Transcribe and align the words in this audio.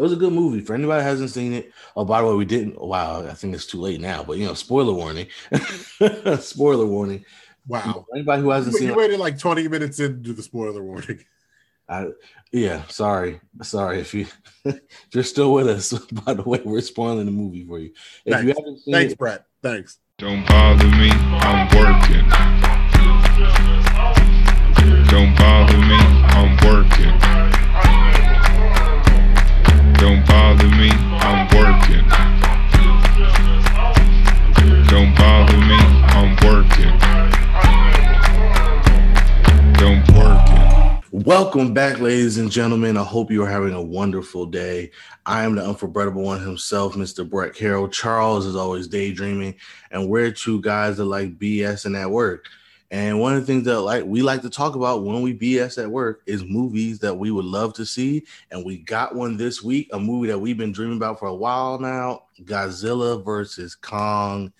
it 0.00 0.02
was 0.02 0.12
a 0.14 0.16
good 0.16 0.32
movie 0.32 0.62
for 0.62 0.72
anybody 0.72 1.02
hasn't 1.04 1.28
seen 1.28 1.52
it. 1.52 1.72
Oh, 1.94 2.06
by 2.06 2.22
the 2.22 2.26
way, 2.26 2.34
we 2.34 2.46
didn't. 2.46 2.80
Wow, 2.80 3.26
I 3.26 3.34
think 3.34 3.54
it's 3.54 3.66
too 3.66 3.78
late 3.78 4.00
now, 4.00 4.24
but 4.24 4.38
you 4.38 4.46
know, 4.46 4.54
spoiler 4.54 4.94
warning. 4.94 5.26
spoiler 6.40 6.86
warning. 6.86 7.22
Wow. 7.68 8.06
Anybody 8.14 8.40
who 8.40 8.48
hasn't 8.48 8.72
You, 8.72 8.78
seen 8.78 8.88
you 8.88 8.94
it, 8.94 8.96
waited 8.96 9.20
like 9.20 9.38
20 9.38 9.68
minutes 9.68 10.00
into 10.00 10.32
the 10.32 10.42
spoiler 10.42 10.82
warning. 10.82 11.22
I, 11.90 12.06
yeah, 12.50 12.82
sorry, 12.86 13.40
sorry 13.60 14.00
if 14.00 14.14
you 14.14 14.26
if 14.64 14.80
you're 15.12 15.22
still 15.22 15.52
with 15.52 15.68
us. 15.68 15.92
By 15.92 16.32
the 16.32 16.44
way, 16.44 16.62
we're 16.64 16.80
spoiling 16.80 17.26
the 17.26 17.32
movie 17.32 17.66
for 17.66 17.78
you. 17.78 17.90
If 18.24 18.26
you 18.26 18.32
Thanks. 18.32 18.58
haven't 18.58 18.78
seen 18.78 18.94
Thanks, 18.94 19.12
it, 19.12 19.18
Brett. 19.18 19.44
Thanks. 19.62 19.98
Don't 20.16 20.46
bother 20.48 20.86
me, 20.86 21.10
I'm 21.10 21.66
working. 21.76 22.26
Don't 25.10 25.36
bother 25.36 25.76
me, 25.76 25.98
I'm 25.98 26.56
working. 26.64 27.29
Don't 30.00 30.26
bother 30.26 30.66
me, 30.66 30.88
I'm 30.90 31.46
working. 31.54 32.08
Don't 34.88 35.14
bother 35.14 35.58
me, 35.58 35.76
I'm 36.08 36.36
working. 36.42 36.98
Don't 39.74 40.08
working. 40.16 41.02
Welcome 41.12 41.74
back, 41.74 42.00
ladies 42.00 42.38
and 42.38 42.50
gentlemen. 42.50 42.96
I 42.96 43.02
hope 43.02 43.30
you 43.30 43.42
are 43.42 43.50
having 43.50 43.74
a 43.74 43.82
wonderful 43.82 44.46
day. 44.46 44.90
I 45.26 45.44
am 45.44 45.56
the 45.56 45.66
unforgettable 45.66 46.22
one 46.22 46.40
himself, 46.40 46.94
Mr. 46.94 47.28
Brett 47.28 47.54
Carroll. 47.54 47.86
Charles 47.86 48.46
is 48.46 48.56
always 48.56 48.88
daydreaming, 48.88 49.56
and 49.90 50.08
we're 50.08 50.30
two 50.30 50.62
guys 50.62 50.96
that 50.96 51.04
like 51.04 51.38
BS 51.38 51.84
and 51.84 51.94
at 51.94 52.10
work. 52.10 52.46
And 52.92 53.20
one 53.20 53.34
of 53.34 53.40
the 53.40 53.46
things 53.46 53.64
that 53.66 53.80
like 53.80 54.04
we 54.04 54.20
like 54.20 54.42
to 54.42 54.50
talk 54.50 54.74
about 54.74 55.04
when 55.04 55.22
we 55.22 55.36
BS 55.36 55.80
at 55.80 55.90
work 55.90 56.22
is 56.26 56.44
movies 56.44 56.98
that 57.00 57.14
we 57.14 57.30
would 57.30 57.44
love 57.44 57.72
to 57.74 57.86
see. 57.86 58.24
And 58.50 58.64
we 58.64 58.78
got 58.78 59.14
one 59.14 59.36
this 59.36 59.62
week, 59.62 59.88
a 59.92 60.00
movie 60.00 60.26
that 60.28 60.38
we've 60.38 60.58
been 60.58 60.72
dreaming 60.72 60.96
about 60.96 61.20
for 61.20 61.28
a 61.28 61.34
while 61.34 61.78
now: 61.78 62.24
Godzilla 62.42 63.24
versus 63.24 63.76
Kong. 63.76 64.52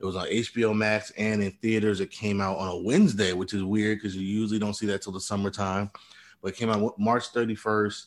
It 0.00 0.04
was 0.04 0.16
on 0.16 0.28
HBO 0.28 0.74
Max 0.74 1.10
and 1.18 1.42
in 1.42 1.50
theaters. 1.60 2.00
It 2.00 2.10
came 2.10 2.40
out 2.40 2.56
on 2.56 2.68
a 2.68 2.76
Wednesday, 2.76 3.32
which 3.32 3.52
is 3.52 3.64
weird 3.64 3.98
because 3.98 4.16
you 4.16 4.22
usually 4.22 4.60
don't 4.60 4.74
see 4.74 4.86
that 4.86 5.02
till 5.02 5.12
the 5.12 5.20
summertime. 5.20 5.90
But 6.40 6.52
it 6.52 6.56
came 6.56 6.70
out 6.70 6.98
March 6.98 7.32
31st. 7.32 8.06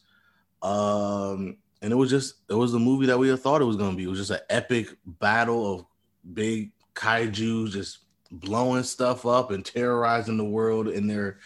Um, 0.63 1.57
and 1.81 1.91
it 1.91 1.95
was 1.95 2.09
just 2.09 2.35
it 2.49 2.53
was 2.53 2.71
the 2.71 2.79
movie 2.79 3.07
that 3.07 3.19
we 3.19 3.29
had 3.29 3.39
thought 3.39 3.61
it 3.61 3.65
was 3.65 3.75
gonna 3.75 3.95
be. 3.95 4.03
It 4.03 4.09
was 4.09 4.19
just 4.19 4.31
an 4.31 4.39
epic 4.49 4.89
battle 5.05 5.73
of 5.73 5.85
big 6.33 6.71
kaiju 6.95 7.69
just 7.69 7.99
blowing 8.31 8.83
stuff 8.83 9.25
up 9.25 9.51
and 9.51 9.65
terrorizing 9.65 10.37
the 10.37 10.43
world 10.43 10.87
in 10.87 11.07
their 11.07 11.39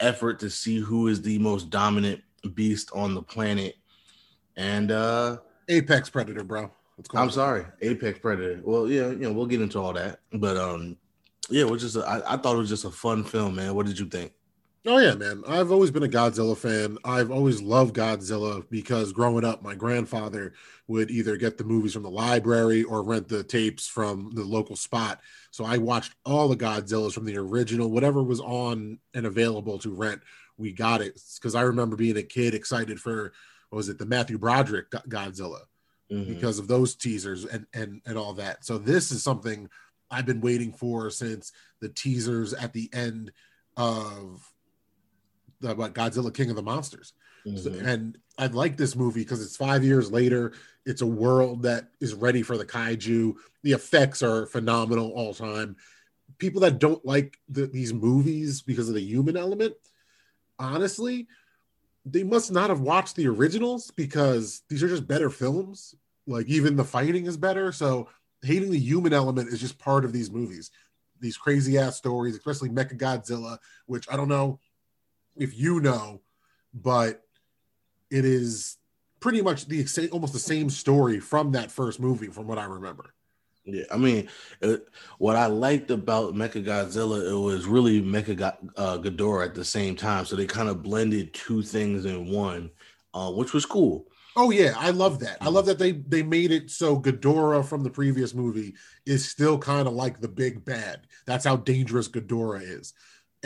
effort 0.00 0.38
to 0.40 0.50
see 0.50 0.78
who 0.78 1.08
is 1.08 1.22
the 1.22 1.38
most 1.38 1.70
dominant 1.70 2.22
beast 2.54 2.90
on 2.94 3.14
the 3.14 3.22
planet. 3.22 3.76
And 4.56 4.90
uh 4.90 5.38
Apex 5.68 6.10
Predator, 6.10 6.44
bro. 6.44 6.70
I'm 7.14 7.30
sorry, 7.30 7.66
Apex 7.82 8.18
Predator. 8.20 8.60
Well, 8.64 8.88
yeah, 8.88 9.08
you 9.08 9.16
know, 9.16 9.32
we'll 9.32 9.46
get 9.46 9.60
into 9.60 9.78
all 9.78 9.92
that, 9.92 10.20
but 10.32 10.56
um, 10.56 10.96
yeah, 11.50 11.62
it 11.62 11.70
was 11.70 11.82
just 11.82 11.96
a, 11.96 12.00
I, 12.00 12.34
I 12.34 12.36
thought 12.36 12.54
it 12.54 12.58
was 12.58 12.70
just 12.70 12.84
a 12.84 12.90
fun 12.90 13.22
film, 13.22 13.56
man. 13.56 13.74
What 13.74 13.86
did 13.86 13.98
you 13.98 14.06
think? 14.06 14.32
Oh 14.88 14.98
yeah, 14.98 15.14
man. 15.14 15.42
I've 15.48 15.72
always 15.72 15.90
been 15.90 16.04
a 16.04 16.08
Godzilla 16.08 16.56
fan. 16.56 16.96
I've 17.04 17.32
always 17.32 17.60
loved 17.60 17.96
Godzilla 17.96 18.64
because 18.70 19.12
growing 19.12 19.44
up, 19.44 19.60
my 19.60 19.74
grandfather 19.74 20.54
would 20.86 21.10
either 21.10 21.36
get 21.36 21.58
the 21.58 21.64
movies 21.64 21.92
from 21.94 22.04
the 22.04 22.10
library 22.10 22.84
or 22.84 23.02
rent 23.02 23.26
the 23.26 23.42
tapes 23.42 23.88
from 23.88 24.30
the 24.34 24.44
local 24.44 24.76
spot. 24.76 25.20
So 25.50 25.64
I 25.64 25.78
watched 25.78 26.14
all 26.24 26.46
the 26.48 26.56
Godzillas 26.56 27.12
from 27.14 27.24
the 27.24 27.36
original, 27.36 27.90
whatever 27.90 28.22
was 28.22 28.40
on 28.40 29.00
and 29.12 29.26
available 29.26 29.76
to 29.80 29.90
rent. 29.90 30.20
We 30.56 30.70
got 30.72 31.00
it 31.00 31.20
because 31.36 31.56
I 31.56 31.62
remember 31.62 31.96
being 31.96 32.16
a 32.16 32.22
kid 32.22 32.54
excited 32.54 33.00
for 33.00 33.32
what 33.70 33.78
was 33.78 33.88
it 33.88 33.98
the 33.98 34.06
Matthew 34.06 34.38
Broderick 34.38 34.90
Go- 34.90 35.00
Godzilla 35.08 35.62
Mhm. 36.12 36.28
because 36.28 36.60
of 36.60 36.68
those 36.68 36.94
teasers 36.94 37.44
and 37.44 37.66
and 37.74 38.00
and 38.06 38.16
all 38.16 38.34
that. 38.34 38.64
So 38.64 38.78
this 38.78 39.10
is 39.10 39.24
something 39.24 39.68
I've 40.12 40.26
been 40.26 40.40
waiting 40.40 40.72
for 40.72 41.10
since 41.10 41.50
the 41.80 41.88
teasers 41.88 42.54
at 42.54 42.72
the 42.72 42.88
end 42.94 43.32
of 43.76 44.48
what 45.60 45.94
Godzilla 45.94 46.32
King 46.32 46.50
of 46.50 46.56
the 46.56 46.62
Monsters. 46.62 47.12
So- 47.44 47.70
Mhm. 47.70 47.86
and 47.86 48.18
I 48.38 48.46
like 48.48 48.76
this 48.76 48.96
movie 48.96 49.20
because 49.20 49.40
it's 49.40 49.56
five 49.56 49.84
years 49.84 50.10
later. 50.10 50.52
It's 50.84 51.00
a 51.02 51.06
world 51.06 51.62
that 51.62 51.90
is 52.00 52.12
ready 52.14 52.42
for 52.42 52.58
the 52.58 52.66
kaiju. 52.66 53.34
The 53.62 53.72
effects 53.72 54.22
are 54.22 54.46
phenomenal 54.46 55.10
all 55.12 55.32
time. 55.32 55.76
People 56.38 56.60
that 56.62 56.78
don't 56.80 57.04
like 57.06 57.38
the, 57.48 57.66
these 57.66 57.94
movies 57.94 58.62
because 58.62 58.88
of 58.88 58.94
the 58.94 59.00
human 59.00 59.36
element, 59.36 59.74
honestly, 60.58 61.28
they 62.04 62.22
must 62.22 62.52
not 62.52 62.70
have 62.70 62.80
watched 62.80 63.16
the 63.16 63.26
originals 63.28 63.90
because 63.90 64.62
these 64.68 64.82
are 64.82 64.88
just 64.88 65.06
better 65.06 65.30
films. 65.30 65.94
Like 66.26 66.46
even 66.46 66.76
the 66.76 66.84
fighting 66.84 67.26
is 67.26 67.36
better. 67.36 67.72
So 67.72 68.08
hating 68.42 68.70
the 68.70 68.78
human 68.78 69.12
element 69.12 69.48
is 69.48 69.60
just 69.60 69.78
part 69.78 70.04
of 70.04 70.12
these 70.12 70.30
movies. 70.30 70.70
These 71.20 71.36
crazy 71.36 71.78
ass 71.78 71.96
stories, 71.96 72.36
especially 72.36 72.68
Mecha 72.68 72.98
Godzilla, 72.98 73.58
which 73.86 74.06
I 74.10 74.16
don't 74.16 74.28
know 74.28 74.60
if 75.36 75.58
you 75.58 75.80
know, 75.80 76.20
but 76.74 77.22
it 78.10 78.24
is 78.24 78.76
pretty 79.20 79.42
much 79.42 79.66
the 79.66 79.84
same, 79.86 80.08
almost 80.12 80.32
the 80.32 80.38
same 80.38 80.70
story 80.70 81.20
from 81.20 81.52
that 81.52 81.70
first 81.70 82.00
movie, 82.00 82.28
from 82.28 82.46
what 82.46 82.58
I 82.58 82.64
remember. 82.64 83.14
Yeah, 83.64 83.84
I 83.92 83.96
mean, 83.96 84.28
it, 84.60 84.86
what 85.18 85.34
I 85.34 85.46
liked 85.46 85.90
about 85.90 86.34
Mecha 86.34 86.64
Godzilla, 86.64 87.28
it 87.28 87.34
was 87.34 87.66
really 87.66 88.00
Mecha 88.00 88.36
Go- 88.36 88.70
uh, 88.76 88.98
Ghidorah 88.98 89.46
at 89.46 89.54
the 89.54 89.64
same 89.64 89.96
time. 89.96 90.24
So 90.24 90.36
they 90.36 90.46
kind 90.46 90.68
of 90.68 90.84
blended 90.84 91.34
two 91.34 91.62
things 91.62 92.04
in 92.04 92.30
one, 92.30 92.70
uh, 93.12 93.32
which 93.32 93.52
was 93.52 93.66
cool. 93.66 94.06
Oh 94.36 94.50
yeah, 94.50 94.74
I 94.76 94.90
love 94.90 95.18
that. 95.20 95.38
I 95.40 95.48
love 95.48 95.64
that 95.66 95.78
they 95.78 95.92
they 95.92 96.22
made 96.22 96.52
it 96.52 96.70
so 96.70 97.00
Ghidorah 97.00 97.64
from 97.64 97.82
the 97.82 97.90
previous 97.90 98.34
movie 98.34 98.74
is 99.06 99.28
still 99.28 99.58
kind 99.58 99.88
of 99.88 99.94
like 99.94 100.20
the 100.20 100.28
big 100.28 100.62
bad. 100.64 101.06
That's 101.26 101.46
how 101.46 101.56
dangerous 101.56 102.06
Ghidorah 102.06 102.62
is. 102.62 102.92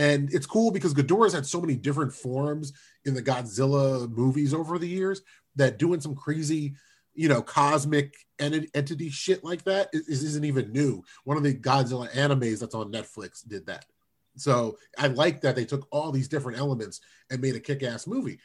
And 0.00 0.33
it's 0.33 0.47
cool 0.47 0.71
because 0.71 0.94
Ghidorah's 0.94 1.34
had 1.34 1.44
so 1.44 1.61
many 1.61 1.77
different 1.77 2.15
forms 2.15 2.72
in 3.05 3.12
the 3.12 3.22
Godzilla 3.22 4.11
movies 4.11 4.55
over 4.55 4.78
the 4.78 4.88
years 4.88 5.21
that 5.56 5.78
doing 5.78 6.00
some 6.00 6.15
crazy, 6.15 6.75
you 7.12 7.28
know, 7.28 7.43
cosmic 7.43 8.15
ent- 8.38 8.71
entity 8.75 9.11
shit 9.11 9.44
like 9.44 9.62
that 9.65 9.91
is, 9.93 10.25
isn't 10.25 10.47
even 10.47 10.72
new. 10.72 11.05
One 11.25 11.37
of 11.37 11.43
the 11.43 11.53
Godzilla 11.53 12.11
animes 12.12 12.61
that's 12.61 12.75
on 12.75 12.91
Netflix 12.91 13.47
did 13.47 13.66
that. 13.66 13.84
So 14.37 14.78
I 14.97 15.09
like 15.09 15.43
that 15.43 15.55
they 15.55 15.66
took 15.66 15.87
all 15.91 16.12
these 16.12 16.28
different 16.28 16.59
elements 16.59 17.03
and 17.31 17.43
made 17.43 17.56
a 17.56 17.61
kick-ass 17.61 18.06
movie. 18.06 18.38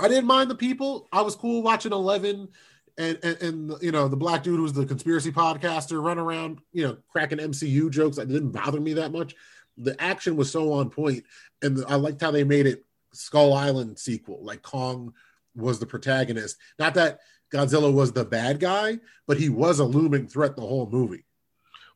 I 0.00 0.08
didn't 0.08 0.24
mind 0.24 0.50
the 0.50 0.54
people. 0.54 1.06
I 1.12 1.20
was 1.20 1.36
cool 1.36 1.62
watching 1.62 1.92
Eleven 1.92 2.48
and, 2.96 3.18
and 3.22 3.42
and 3.42 3.74
you 3.82 3.92
know 3.92 4.08
the 4.08 4.16
black 4.16 4.42
dude 4.42 4.56
who 4.56 4.62
was 4.62 4.72
the 4.72 4.86
conspiracy 4.86 5.32
podcaster 5.32 6.02
run 6.02 6.18
around, 6.18 6.60
you 6.72 6.86
know, 6.86 6.96
cracking 7.10 7.38
MCU 7.38 7.90
jokes. 7.90 8.16
That 8.16 8.28
didn't 8.28 8.52
bother 8.52 8.80
me 8.80 8.94
that 8.94 9.12
much. 9.12 9.34
The 9.82 10.00
action 10.00 10.36
was 10.36 10.50
so 10.50 10.72
on 10.72 10.90
point, 10.90 11.24
and 11.62 11.76
the, 11.76 11.88
I 11.88 11.96
liked 11.96 12.20
how 12.20 12.30
they 12.30 12.44
made 12.44 12.66
it 12.66 12.84
Skull 13.12 13.52
Island 13.52 13.98
sequel. 13.98 14.44
Like 14.44 14.62
Kong 14.62 15.14
was 15.54 15.78
the 15.78 15.86
protagonist. 15.86 16.56
Not 16.78 16.94
that 16.94 17.20
Godzilla 17.52 17.92
was 17.92 18.12
the 18.12 18.24
bad 18.24 18.60
guy, 18.60 18.98
but 19.26 19.38
he 19.38 19.48
was 19.48 19.78
a 19.78 19.84
looming 19.84 20.28
threat 20.28 20.56
the 20.56 20.62
whole 20.62 20.88
movie. 20.88 21.24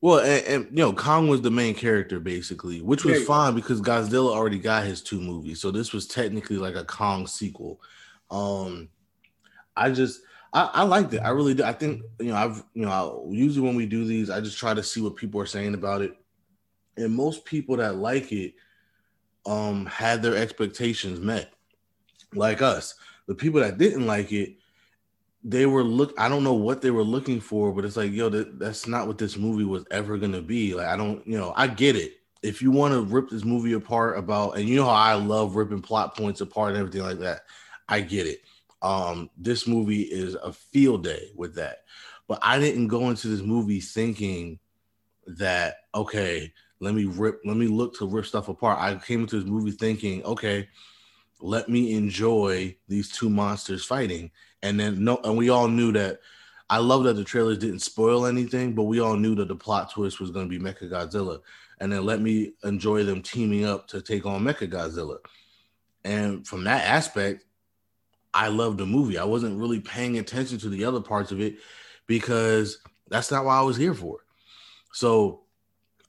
Well, 0.00 0.19
and, 0.19 0.47
and 0.47 0.65
you 0.67 0.84
know, 0.84 0.93
Kong 0.93 1.28
was 1.28 1.41
the 1.41 1.50
main 1.50 1.75
character 1.75 2.21
basically, 2.21 2.83
which 2.83 3.05
was 3.05 3.21
go. 3.21 3.25
fine 3.25 3.55
because 3.55 3.81
Godzilla 3.81 4.31
already 4.31 4.59
got 4.59 4.84
his 4.84 5.00
two 5.00 5.21
movies, 5.21 5.61
so 5.61 5.71
this 5.71 5.93
was 5.93 6.06
technically 6.06 6.59
like 6.59 6.75
a 6.75 6.84
Kong 6.84 7.27
sequel. 7.27 7.81
Um, 8.31 8.89
I 9.77 9.91
just 9.91 10.21
I, 10.53 10.71
I 10.73 10.83
liked 10.83 11.15
it. 11.15 11.19
I 11.19 11.31
really 11.31 11.55
did. 11.55 11.65
I 11.65 11.73
think 11.73 12.03
you 12.21 12.27
know 12.27 12.37
I've 12.37 12.62
you 12.75 12.84
know 12.84 12.91
I, 12.91 13.33
usually 13.33 13.67
when 13.67 13.77
we 13.77 13.87
do 13.87 14.05
these, 14.05 14.28
I 14.28 14.41
just 14.41 14.59
try 14.59 14.75
to 14.75 14.83
see 14.83 15.00
what 15.00 15.17
people 15.17 15.41
are 15.41 15.47
saying 15.47 15.75
about 15.75 16.03
it, 16.03 16.17
and 16.97 17.15
most 17.15 17.44
people 17.44 17.77
that 17.77 17.97
like 17.97 18.32
it 18.32 18.55
um 19.47 19.87
had 19.87 20.22
their 20.22 20.37
expectations 20.37 21.21
met, 21.21 21.53
like 22.34 22.62
us. 22.62 22.94
The 23.27 23.34
people 23.34 23.60
that 23.60 23.78
didn't 23.78 24.06
like 24.06 24.32
it, 24.32 24.56
they 25.46 25.67
were 25.67 25.85
look 25.85 26.14
i 26.19 26.26
don't 26.29 26.43
know 26.43 26.55
what 26.55 26.81
they 26.81 26.91
were 26.91 27.05
looking 27.05 27.38
for 27.38 27.70
but 27.70 27.85
it's 27.85 27.99
like 27.99 28.11
yo 28.11 28.31
that, 28.31 28.58
that's 28.58 28.87
not 28.88 29.06
what 29.06 29.19
this 29.19 29.37
movie 29.37 29.64
was 29.64 29.85
ever 29.91 30.17
gonna 30.17 30.41
be. 30.41 30.75
Like 30.75 30.87
i 30.87 30.96
don't 30.96 31.25
you 31.26 31.37
know 31.37 31.52
i 31.56 31.67
get 31.67 31.96
it. 31.96 32.14
If 32.43 32.61
you 32.61 32.70
want 32.70 32.93
to 32.93 33.02
rip 33.02 33.31
this 33.31 33.44
movie 33.44 33.75
apart 33.75 34.19
about 34.19 34.56
and 34.56 34.69
you 34.69 34.76
know 34.76 34.87
how 34.87 34.93
i 34.93 35.14
love 35.14 35.55
ripping 35.55 35.82
plot 35.82 36.17
points 36.17 36.41
apart 36.41 36.70
and 36.70 36.79
everything 36.79 37.02
like 37.02 37.19
that 37.19 37.43
i 37.88 38.00
get 38.00 38.26
it. 38.26 38.41
Um 38.81 39.29
this 39.37 39.67
movie 39.67 40.02
is 40.02 40.35
a 40.35 40.52
field 40.52 41.05
day 41.05 41.31
with 41.37 41.55
that. 41.56 41.85
But 42.26 42.38
i 42.41 42.58
didn't 42.58 42.88
go 42.88 43.11
into 43.11 43.29
this 43.29 43.43
movie 43.43 43.81
thinking 43.81 44.58
that 45.26 45.76
okay 45.94 46.52
let 46.81 46.94
me 46.94 47.05
rip 47.05 47.41
let 47.44 47.56
me 47.56 47.67
look 47.67 47.97
to 47.97 48.06
rip 48.06 48.26
stuff 48.26 48.49
apart 48.49 48.79
i 48.81 48.94
came 48.94 49.21
into 49.21 49.38
this 49.38 49.49
movie 49.49 49.71
thinking 49.71 50.23
okay 50.25 50.69
let 51.41 51.69
me 51.69 51.94
enjoy 51.94 52.75
these 52.88 53.11
two 53.11 53.29
monsters 53.29 53.85
fighting 53.85 54.31
and 54.62 54.79
then 54.79 55.03
no 55.03 55.19
and 55.25 55.37
we 55.37 55.49
all 55.50 55.69
knew 55.69 55.93
that 55.93 56.21
i 56.71 56.79
love 56.79 57.05
that 57.05 57.15
the 57.15 57.25
trailers 57.25 57.59
didn't 57.59 57.81
spoil 57.81 58.26
anything 58.26 58.75
but 58.75 58.85
we 58.85 59.00
all 59.00 59.17
knew 59.17 59.35
that 59.35 59.49
the 59.49 59.56
plot 59.56 59.91
twist 59.91 60.21
was 60.21 60.31
going 60.31 60.49
to 60.49 60.59
be 60.59 60.62
mecha 60.62 60.91
godzilla 60.91 61.41
and 61.81 61.93
then 61.93 62.05
let 62.05 62.21
me 62.21 62.53
enjoy 62.65 63.03
them 63.03 63.23
teaming 63.23 63.65
up 63.65 63.87
to 63.88 64.00
take 64.00 64.27
on 64.27 64.43
mecha 64.43 64.70
godzilla 64.70 65.19
and 66.05 66.47
from 66.47 66.65
that 66.65 66.85
aspect 66.85 67.44
I 68.35 68.49
loved 68.49 68.79
the 68.79 68.87
movie. 68.87 69.17
I 69.17 69.25
wasn't 69.25 69.59
really 69.61 69.81
paying 69.81 70.19
attention 70.19 70.59
to 70.59 70.69
the 70.69 70.85
other 70.85 71.00
parts 71.00 71.31
of 71.31 71.41
it 71.41 71.59
because 72.06 72.79
that's 73.09 73.31
not 73.31 73.44
what 73.44 73.53
I 73.53 73.62
was 73.62 73.77
here 73.77 73.94
for. 73.94 74.19
So, 74.93 75.44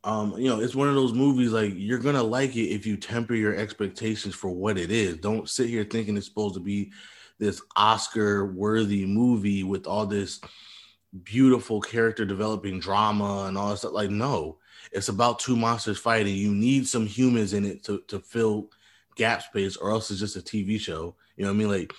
um, 0.05 0.37
you 0.37 0.47
know, 0.47 0.59
it's 0.59 0.75
one 0.75 0.87
of 0.87 0.93
those 0.93 1.13
movies 1.13 1.51
like 1.51 1.73
you're 1.75 1.97
gonna 1.97 2.21
like 2.21 2.55
it 2.55 2.69
if 2.69 2.85
you 2.85 2.95
temper 2.95 3.33
your 3.33 3.55
expectations 3.55 4.35
for 4.35 4.51
what 4.51 4.77
it 4.77 4.91
is. 4.91 5.17
Don't 5.17 5.49
sit 5.49 5.67
here 5.67 5.83
thinking 5.83 6.15
it's 6.15 6.27
supposed 6.27 6.53
to 6.53 6.61
be 6.61 6.91
this 7.39 7.59
Oscar 7.75 8.45
worthy 8.45 9.03
movie 9.07 9.63
with 9.63 9.87
all 9.87 10.05
this 10.05 10.39
beautiful 11.23 11.81
character 11.81 12.23
developing 12.23 12.79
drama 12.79 13.45
and 13.47 13.57
all 13.57 13.71
that 13.71 13.77
stuff. 13.77 13.93
Like, 13.93 14.11
no, 14.11 14.59
it's 14.91 15.09
about 15.09 15.39
two 15.39 15.55
monsters 15.55 15.97
fighting. 15.97 16.35
You 16.35 16.53
need 16.53 16.87
some 16.87 17.07
humans 17.07 17.53
in 17.53 17.65
it 17.65 17.83
to, 17.85 18.03
to 18.07 18.19
fill 18.19 18.69
gap 19.15 19.41
space, 19.41 19.75
or 19.75 19.89
else 19.89 20.11
it's 20.11 20.19
just 20.19 20.35
a 20.35 20.41
TV 20.41 20.79
show. 20.79 21.15
You 21.35 21.45
know 21.45 21.49
what 21.49 21.55
I 21.55 21.57
mean? 21.57 21.69
Like, 21.69 21.93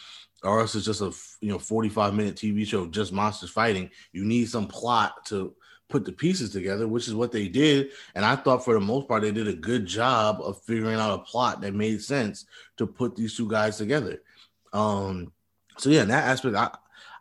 or 0.45 0.61
else 0.61 0.77
it's 0.77 0.87
just 0.87 1.01
a 1.01 1.13
you 1.41 1.51
know 1.51 1.59
45 1.59 2.15
minute 2.15 2.37
TV 2.37 2.65
show 2.65 2.87
just 2.87 3.13
monsters 3.13 3.51
fighting. 3.51 3.91
You 4.13 4.25
need 4.25 4.49
some 4.49 4.69
plot 4.69 5.27
to 5.27 5.57
put 5.89 6.05
the 6.05 6.13
pieces 6.13 6.51
together, 6.51 6.89
which 6.89 7.09
is 7.09 7.15
what 7.15 7.33
they 7.33 7.49
did. 7.49 7.91
And 8.15 8.25
I 8.25 8.37
thought 8.37 8.65
for 8.65 8.75
the 8.75 8.81
most 8.81 9.09
part 9.09 9.23
they 9.23 9.33
did 9.33 9.49
a 9.49 9.53
good 9.53 9.87
job 9.87 10.41
of 10.43 10.63
figuring 10.63 10.99
out 10.99 11.15
a 11.15 11.23
plot 11.23 11.61
that 11.61 11.75
made 11.75 12.03
sense 12.03 12.47
to 12.77 12.87
put 12.87 13.17
these 13.17 13.37
two 13.37 13.49
guys 13.49 13.77
together. 13.77 14.23
Um, 14.73 15.33
so 15.79 15.91
yeah, 15.91 16.03
in 16.03 16.09
that 16.09 16.25
aspect, 16.25 16.57
I 16.57 16.71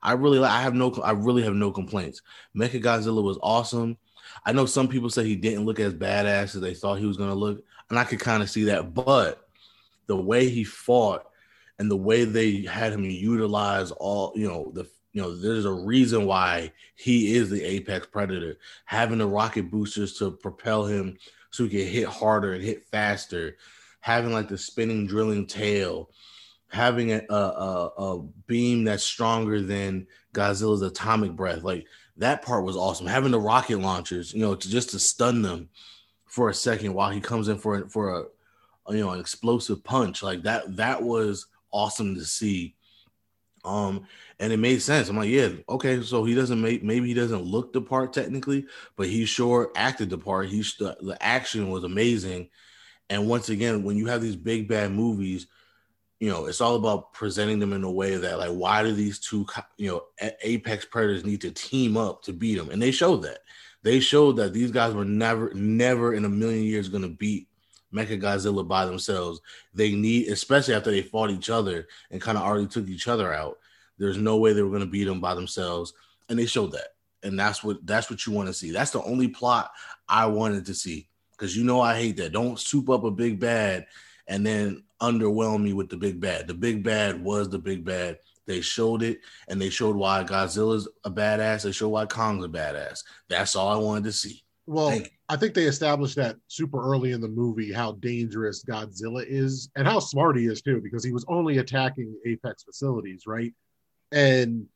I 0.01 0.13
really 0.13 0.39
I 0.43 0.61
have 0.61 0.73
no 0.73 0.93
I 1.03 1.11
really 1.11 1.43
have 1.43 1.53
no 1.53 1.71
complaints. 1.71 2.21
Mecha 2.55 2.81
Godzilla 2.81 3.23
was 3.23 3.39
awesome. 3.41 3.97
I 4.45 4.51
know 4.51 4.65
some 4.65 4.87
people 4.87 5.09
say 5.09 5.23
he 5.23 5.35
didn't 5.35 5.65
look 5.65 5.79
as 5.79 5.93
badass 5.93 6.55
as 6.55 6.61
they 6.61 6.73
thought 6.73 6.99
he 6.99 7.05
was 7.05 7.17
gonna 7.17 7.35
look, 7.35 7.63
and 7.89 7.99
I 7.99 8.03
could 8.03 8.19
kind 8.19 8.41
of 8.41 8.49
see 8.49 8.65
that, 8.65 8.93
but 8.93 9.47
the 10.07 10.15
way 10.15 10.49
he 10.49 10.63
fought 10.63 11.25
and 11.79 11.89
the 11.89 11.97
way 11.97 12.23
they 12.23 12.61
had 12.61 12.93
him 12.93 13.03
utilize 13.03 13.91
all, 13.91 14.31
you 14.35 14.47
know, 14.47 14.71
the 14.73 14.87
you 15.15 15.21
know, 15.21 15.33
there's 15.33 15.63
a 15.63 15.71
reason 15.71 16.25
why 16.25 16.73
he 16.95 17.37
is 17.37 17.49
the 17.49 17.63
apex 17.63 18.05
predator. 18.05 18.57
Having 18.83 19.19
the 19.19 19.25
rocket 19.25 19.71
boosters 19.71 20.17
to 20.19 20.29
propel 20.29 20.85
him 20.85 21.17
so 21.51 21.63
he 21.63 21.69
can 21.69 21.87
hit 21.87 22.05
harder 22.05 22.51
and 22.51 22.61
hit 22.61 22.83
faster, 22.83 23.55
having 24.01 24.33
like 24.33 24.49
the 24.49 24.57
spinning 24.57 25.07
drilling 25.07 25.47
tail, 25.47 26.09
having 26.69 27.13
a, 27.13 27.21
a, 27.29 27.91
a 27.97 28.21
beam 28.45 28.83
that's 28.83 29.03
stronger 29.03 29.61
than 29.61 30.05
Godzilla's 30.33 30.81
atomic 30.81 31.31
breath. 31.31 31.63
Like 31.63 31.87
that 32.17 32.41
part 32.41 32.65
was 32.65 32.75
awesome. 32.75 33.07
Having 33.07 33.31
the 33.31 33.39
rocket 33.39 33.79
launchers, 33.79 34.33
you 34.33 34.41
know, 34.41 34.53
to 34.53 34.69
just 34.69 34.89
to 34.89 34.99
stun 34.99 35.41
them 35.41 35.69
for 36.25 36.49
a 36.49 36.53
second 36.53 36.93
while 36.93 37.09
he 37.09 37.21
comes 37.21 37.47
in 37.47 37.57
for 37.57 37.87
for 37.87 38.19
a 38.19 38.93
you 38.93 38.99
know 38.99 39.11
an 39.11 39.21
explosive 39.21 39.81
punch 39.81 40.21
like 40.21 40.43
that. 40.43 40.75
That 40.75 41.01
was 41.01 41.47
awesome 41.71 42.15
to 42.15 42.25
see. 42.25 42.74
Um, 43.65 44.07
and 44.39 44.53
it 44.53 44.57
made 44.57 44.81
sense. 44.81 45.09
I'm 45.09 45.17
like, 45.17 45.29
yeah, 45.29 45.49
okay. 45.67 46.01
So 46.01 46.23
he 46.23 46.35
doesn't 46.35 46.61
make 46.61 46.83
maybe 46.83 47.07
he 47.07 47.13
doesn't 47.13 47.43
look 47.43 47.73
the 47.73 47.81
part 47.81 48.13
technically, 48.13 48.67
but 48.95 49.07
he 49.07 49.25
sure 49.25 49.71
acted 49.75 50.09
the 50.09 50.17
part. 50.17 50.49
He 50.49 50.61
the, 50.79 50.97
the 51.01 51.17
action 51.21 51.69
was 51.69 51.83
amazing. 51.83 52.49
And 53.09 53.27
once 53.27 53.49
again, 53.49 53.83
when 53.83 53.97
you 53.97 54.07
have 54.07 54.21
these 54.21 54.35
big 54.35 54.67
bad 54.67 54.91
movies, 54.91 55.47
you 56.19 56.29
know, 56.29 56.45
it's 56.45 56.61
all 56.61 56.75
about 56.75 57.13
presenting 57.13 57.59
them 57.59 57.73
in 57.73 57.83
a 57.83 57.91
way 57.91 58.15
that, 58.15 58.39
like, 58.39 58.51
why 58.51 58.83
do 58.83 58.93
these 58.93 59.19
two, 59.19 59.45
you 59.77 59.91
know, 59.91 60.29
apex 60.41 60.85
predators 60.85 61.25
need 61.25 61.41
to 61.41 61.51
team 61.51 61.97
up 61.97 62.23
to 62.23 62.33
beat 62.33 62.55
them? 62.55 62.69
And 62.69 62.81
they 62.81 62.91
showed 62.91 63.21
that. 63.23 63.39
They 63.83 63.99
showed 63.99 64.37
that 64.37 64.53
these 64.53 64.71
guys 64.71 64.93
were 64.93 65.05
never, 65.05 65.53
never 65.53 66.13
in 66.13 66.25
a 66.25 66.29
million 66.29 66.63
years 66.63 66.89
going 66.89 67.03
to 67.03 67.09
beat 67.09 67.47
Mecha 67.95 68.21
Godzilla 68.21 68.67
by 68.67 68.85
themselves. 68.85 69.41
They 69.73 69.93
need, 69.93 70.27
especially 70.27 70.73
after 70.73 70.91
they 70.91 71.01
fought 71.01 71.31
each 71.31 71.49
other 71.49 71.87
and 72.11 72.21
kind 72.21 72.37
of 72.37 72.43
already 72.43 72.67
took 72.67 72.87
each 72.87 73.07
other 73.07 73.33
out. 73.33 73.57
There's 73.97 74.17
no 74.17 74.37
way 74.37 74.53
they 74.53 74.61
were 74.61 74.69
going 74.69 74.81
to 74.81 74.85
beat 74.85 75.05
them 75.05 75.21
by 75.21 75.33
themselves, 75.35 75.93
and 76.29 76.37
they 76.37 76.45
showed 76.45 76.73
that. 76.73 76.95
And 77.23 77.39
that's 77.39 77.63
what 77.63 77.85
that's 77.85 78.09
what 78.09 78.25
you 78.25 78.33
want 78.33 78.47
to 78.47 78.53
see. 78.53 78.71
That's 78.71 78.91
the 78.91 79.01
only 79.03 79.29
plot 79.29 79.71
I 80.07 80.25
wanted 80.27 80.65
to 80.65 80.75
see 80.75 81.07
because 81.31 81.55
you 81.55 81.63
know 81.63 81.81
I 81.81 81.97
hate 81.97 82.17
that. 82.17 82.33
Don't 82.33 82.59
soup 82.59 82.89
up 82.89 83.03
a 83.03 83.11
big 83.11 83.39
bad 83.39 83.87
and 84.27 84.45
then 84.45 84.83
underwhelm 85.01 85.63
me 85.63 85.73
with 85.73 85.89
the 85.89 85.97
big 85.97 86.19
bad. 86.19 86.47
The 86.47 86.53
big 86.53 86.83
bad 86.83 87.23
was 87.23 87.49
the 87.49 87.59
big 87.59 87.83
bad. 87.83 88.19
They 88.45 88.61
showed 88.61 89.01
it 89.01 89.19
and 89.47 89.59
they 89.59 89.69
showed 89.69 89.95
why 89.95 90.23
Godzilla's 90.23 90.87
a 91.03 91.11
badass. 91.11 91.63
They 91.63 91.71
showed 91.71 91.89
why 91.89 92.05
Kong's 92.05 92.45
a 92.45 92.47
badass. 92.47 93.03
That's 93.27 93.55
all 93.55 93.69
I 93.69 93.77
wanted 93.77 94.05
to 94.05 94.11
see. 94.11 94.43
Well, 94.67 94.99
I 95.29 95.35
think 95.35 95.53
they 95.53 95.65
established 95.65 96.15
that 96.15 96.37
super 96.47 96.81
early 96.81 97.11
in 97.11 97.21
the 97.21 97.27
movie 97.27 97.71
how 97.71 97.93
dangerous 97.93 98.63
Godzilla 98.63 99.23
is 99.27 99.69
and 99.75 99.87
how 99.87 99.99
smart 99.99 100.37
he 100.37 100.47
is 100.47 100.61
too, 100.61 100.81
because 100.81 101.03
he 101.03 101.13
was 101.13 101.25
only 101.27 101.59
attacking 101.59 102.15
Apex 102.25 102.63
facilities, 102.63 103.23
right? 103.27 103.53
And 104.11 104.67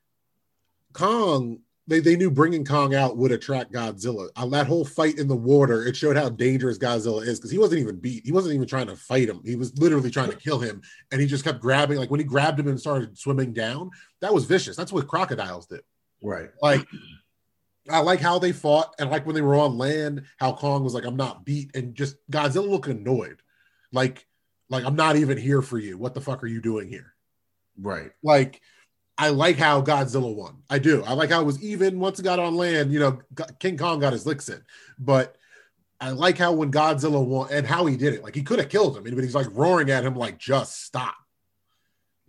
Kong 0.94 1.59
they, 1.89 2.00
they 2.00 2.15
knew 2.15 2.30
bringing 2.30 2.63
Kong 2.63 2.94
out 2.94 3.18
would 3.18 3.31
attract 3.31 3.74
Godzilla. 3.74 4.30
On 4.36 4.51
that 4.51 4.68
whole 4.68 4.86
fight 4.86 5.18
in 5.18 5.27
the 5.27 5.36
water, 5.36 5.83
it 5.83 5.95
showed 5.95 6.15
how 6.15 6.30
dangerous 6.30 6.77
Godzilla 6.77 7.25
is 7.25 7.39
because 7.39 7.50
he 7.50 7.57
wasn't 7.57 7.81
even 7.81 8.00
beat. 8.00 8.24
He 8.24 8.31
wasn't 8.31 8.53
even 8.53 8.68
trying 8.68 8.88
to 8.88 8.95
fight 8.95 9.27
him. 9.27 9.41
He 9.44 9.56
was 9.56 9.75
literally 9.80 10.12
trying 10.12 10.30
to 10.30 10.38
kill 10.38 10.59
him. 10.59 10.83
And 11.12 11.19
he 11.19 11.25
just 11.25 11.44
kept 11.44 11.62
grabbing. 11.62 11.97
Like 11.97 12.12
when 12.12 12.19
he 12.19 12.25
grabbed 12.25 12.59
him 12.59 12.68
and 12.68 12.80
started 12.80 13.18
swimming 13.18 13.53
down, 13.53 13.89
that 14.21 14.33
was 14.33 14.45
vicious. 14.45 14.77
That's 14.77 14.94
what 14.94 15.07
crocodiles 15.07 15.65
do. 15.65 15.80
Right. 16.21 16.50
Like, 16.62 16.86
I 17.89 17.99
like 17.99 18.19
how 18.19 18.39
they 18.39 18.51
fought. 18.51 18.95
And 18.99 19.09
like 19.09 19.25
when 19.25 19.35
they 19.35 19.41
were 19.41 19.55
on 19.55 19.77
land, 19.77 20.23
how 20.37 20.53
Kong 20.53 20.83
was 20.83 20.93
like, 20.93 21.05
I'm 21.05 21.17
not 21.17 21.45
beat. 21.45 21.75
And 21.75 21.95
just 21.95 22.15
Godzilla 22.31 22.69
looked 22.69 22.87
annoyed. 22.87 23.41
Like, 23.91 24.25
like 24.69 24.85
I'm 24.85 24.95
not 24.95 25.15
even 25.15 25.37
here 25.37 25.61
for 25.61 25.77
you. 25.77 25.97
What 25.97 26.13
the 26.13 26.21
fuck 26.21 26.43
are 26.43 26.47
you 26.47 26.61
doing 26.61 26.87
here? 26.87 27.13
Right. 27.79 28.11
Like, 28.23 28.61
I 29.17 29.29
like 29.29 29.57
how 29.57 29.81
Godzilla 29.81 30.33
won. 30.33 30.63
I 30.69 30.79
do. 30.79 31.03
I 31.03 31.13
like 31.13 31.29
how 31.29 31.41
it 31.41 31.45
was 31.45 31.61
even 31.61 31.99
once 31.99 32.19
it 32.19 32.23
got 32.23 32.39
on 32.39 32.55
land. 32.55 32.93
You 32.93 32.99
know, 32.99 33.19
King 33.59 33.77
Kong 33.77 33.99
got 33.99 34.13
his 34.13 34.25
licks 34.25 34.47
in, 34.47 34.63
but 34.97 35.35
I 35.99 36.11
like 36.11 36.37
how 36.37 36.53
when 36.53 36.71
Godzilla 36.71 37.23
won 37.25 37.49
and 37.51 37.67
how 37.67 37.85
he 37.85 37.97
did 37.97 38.13
it. 38.13 38.23
Like 38.23 38.35
he 38.35 38.43
could 38.43 38.59
have 38.59 38.69
killed 38.69 38.95
him, 38.95 39.03
but 39.03 39.23
he's 39.23 39.35
like 39.35 39.47
roaring 39.51 39.91
at 39.91 40.05
him, 40.05 40.15
like 40.15 40.37
just 40.37 40.85
stop. 40.85 41.15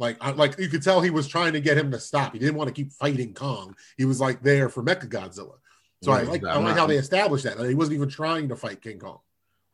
Like, 0.00 0.16
I, 0.22 0.30
like 0.30 0.58
you 0.58 0.68
could 0.68 0.82
tell 0.82 1.02
he 1.02 1.10
was 1.10 1.28
trying 1.28 1.52
to 1.52 1.60
get 1.60 1.76
him 1.76 1.90
to 1.90 2.00
stop. 2.00 2.32
He 2.32 2.38
didn't 2.38 2.54
want 2.54 2.68
to 2.68 2.74
keep 2.74 2.90
fighting 2.90 3.34
Kong. 3.34 3.76
He 3.98 4.06
was 4.06 4.18
like 4.18 4.42
there 4.42 4.70
for 4.70 4.82
Mecha 4.82 5.06
Godzilla. 5.08 5.56
So 6.02 6.10
I 6.10 6.22
like 6.22 6.42
I 6.42 6.56
like 6.56 6.78
how 6.78 6.86
they 6.86 6.96
established 6.96 7.44
that. 7.44 7.58
Like, 7.58 7.68
he 7.68 7.74
wasn't 7.74 7.96
even 7.96 8.08
trying 8.08 8.48
to 8.48 8.56
fight 8.56 8.80
King 8.80 8.98
Kong. 8.98 9.18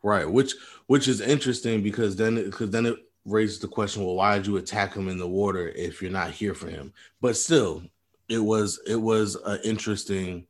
Right, 0.02 0.28
which 0.28 0.55
which 0.88 1.06
is 1.06 1.20
interesting 1.20 1.81
because 1.81 2.17
then 2.17 2.44
because 2.44 2.70
then 2.70 2.87
it 2.87 2.96
raises 3.25 3.61
the 3.61 3.69
question 3.69 4.05
well 4.05 4.14
why 4.14 4.37
did 4.37 4.46
you 4.46 4.56
attack 4.56 4.94
him 4.94 5.08
in 5.08 5.19
the 5.19 5.26
water 5.26 5.69
if 5.70 6.00
you're 6.00 6.12
not 6.12 6.31
here 6.31 6.55
for 6.55 6.69
him 6.69 6.93
but 7.20 7.37
still 7.37 7.82
it 8.28 8.38
was 8.38 8.81
it 8.87 8.94
was 8.94 9.34
an 9.34 9.59
interesting 9.64 10.47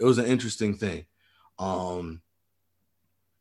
it 0.00 0.04
was 0.04 0.18
an 0.18 0.26
interesting 0.26 0.76
thing 0.76 1.06
um 1.60 2.20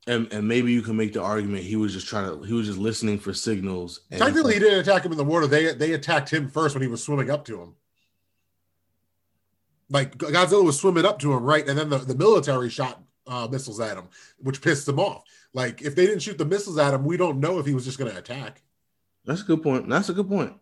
and, 0.07 0.31
and 0.31 0.47
maybe 0.47 0.71
you 0.71 0.81
can 0.81 0.95
make 0.95 1.13
the 1.13 1.21
argument 1.21 1.63
he 1.63 1.75
was 1.75 1.93
just 1.93 2.07
trying 2.07 2.25
to 2.25 2.43
he 2.45 2.53
was 2.53 2.67
just 2.67 2.79
listening 2.79 3.19
for 3.19 3.33
signals 3.33 4.01
technically 4.11 4.53
he, 4.53 4.59
didn't 4.59 4.79
attack 4.79 5.03
him 5.03 5.11
in 5.11 5.17
the 5.17 5.23
water 5.23 5.47
they 5.47 5.73
they 5.73 5.93
attacked 5.93 6.31
him 6.31 6.47
first 6.49 6.75
when 6.75 6.81
he 6.81 6.87
was 6.87 7.03
swimming 7.03 7.29
up 7.29 7.45
to 7.45 7.61
him 7.61 7.75
like 9.89 10.17
godzilla 10.17 10.63
was 10.63 10.79
swimming 10.79 11.05
up 11.05 11.19
to 11.19 11.33
him 11.33 11.43
right 11.43 11.67
and 11.67 11.77
then 11.77 11.89
the, 11.89 11.97
the 11.97 12.15
military 12.15 12.69
shot 12.69 13.03
uh, 13.27 13.47
missiles 13.51 13.79
at 13.79 13.97
him 13.97 14.07
which 14.39 14.61
pissed 14.61 14.87
him 14.87 14.99
off 14.99 15.23
like 15.53 15.81
if 15.81 15.95
they 15.95 16.05
didn't 16.05 16.21
shoot 16.21 16.37
the 16.37 16.45
missiles 16.45 16.77
at 16.77 16.93
him, 16.93 17.03
we 17.03 17.17
don't 17.17 17.39
know 17.39 17.59
if 17.59 17.65
he 17.65 17.73
was 17.73 17.85
just 17.85 17.97
going 17.97 18.11
to 18.11 18.17
attack. 18.17 18.61
That's 19.25 19.41
a 19.41 19.45
good 19.45 19.63
point. 19.63 19.89
That's 19.89 20.09
a 20.09 20.13
good 20.13 20.29
point. 20.29 20.53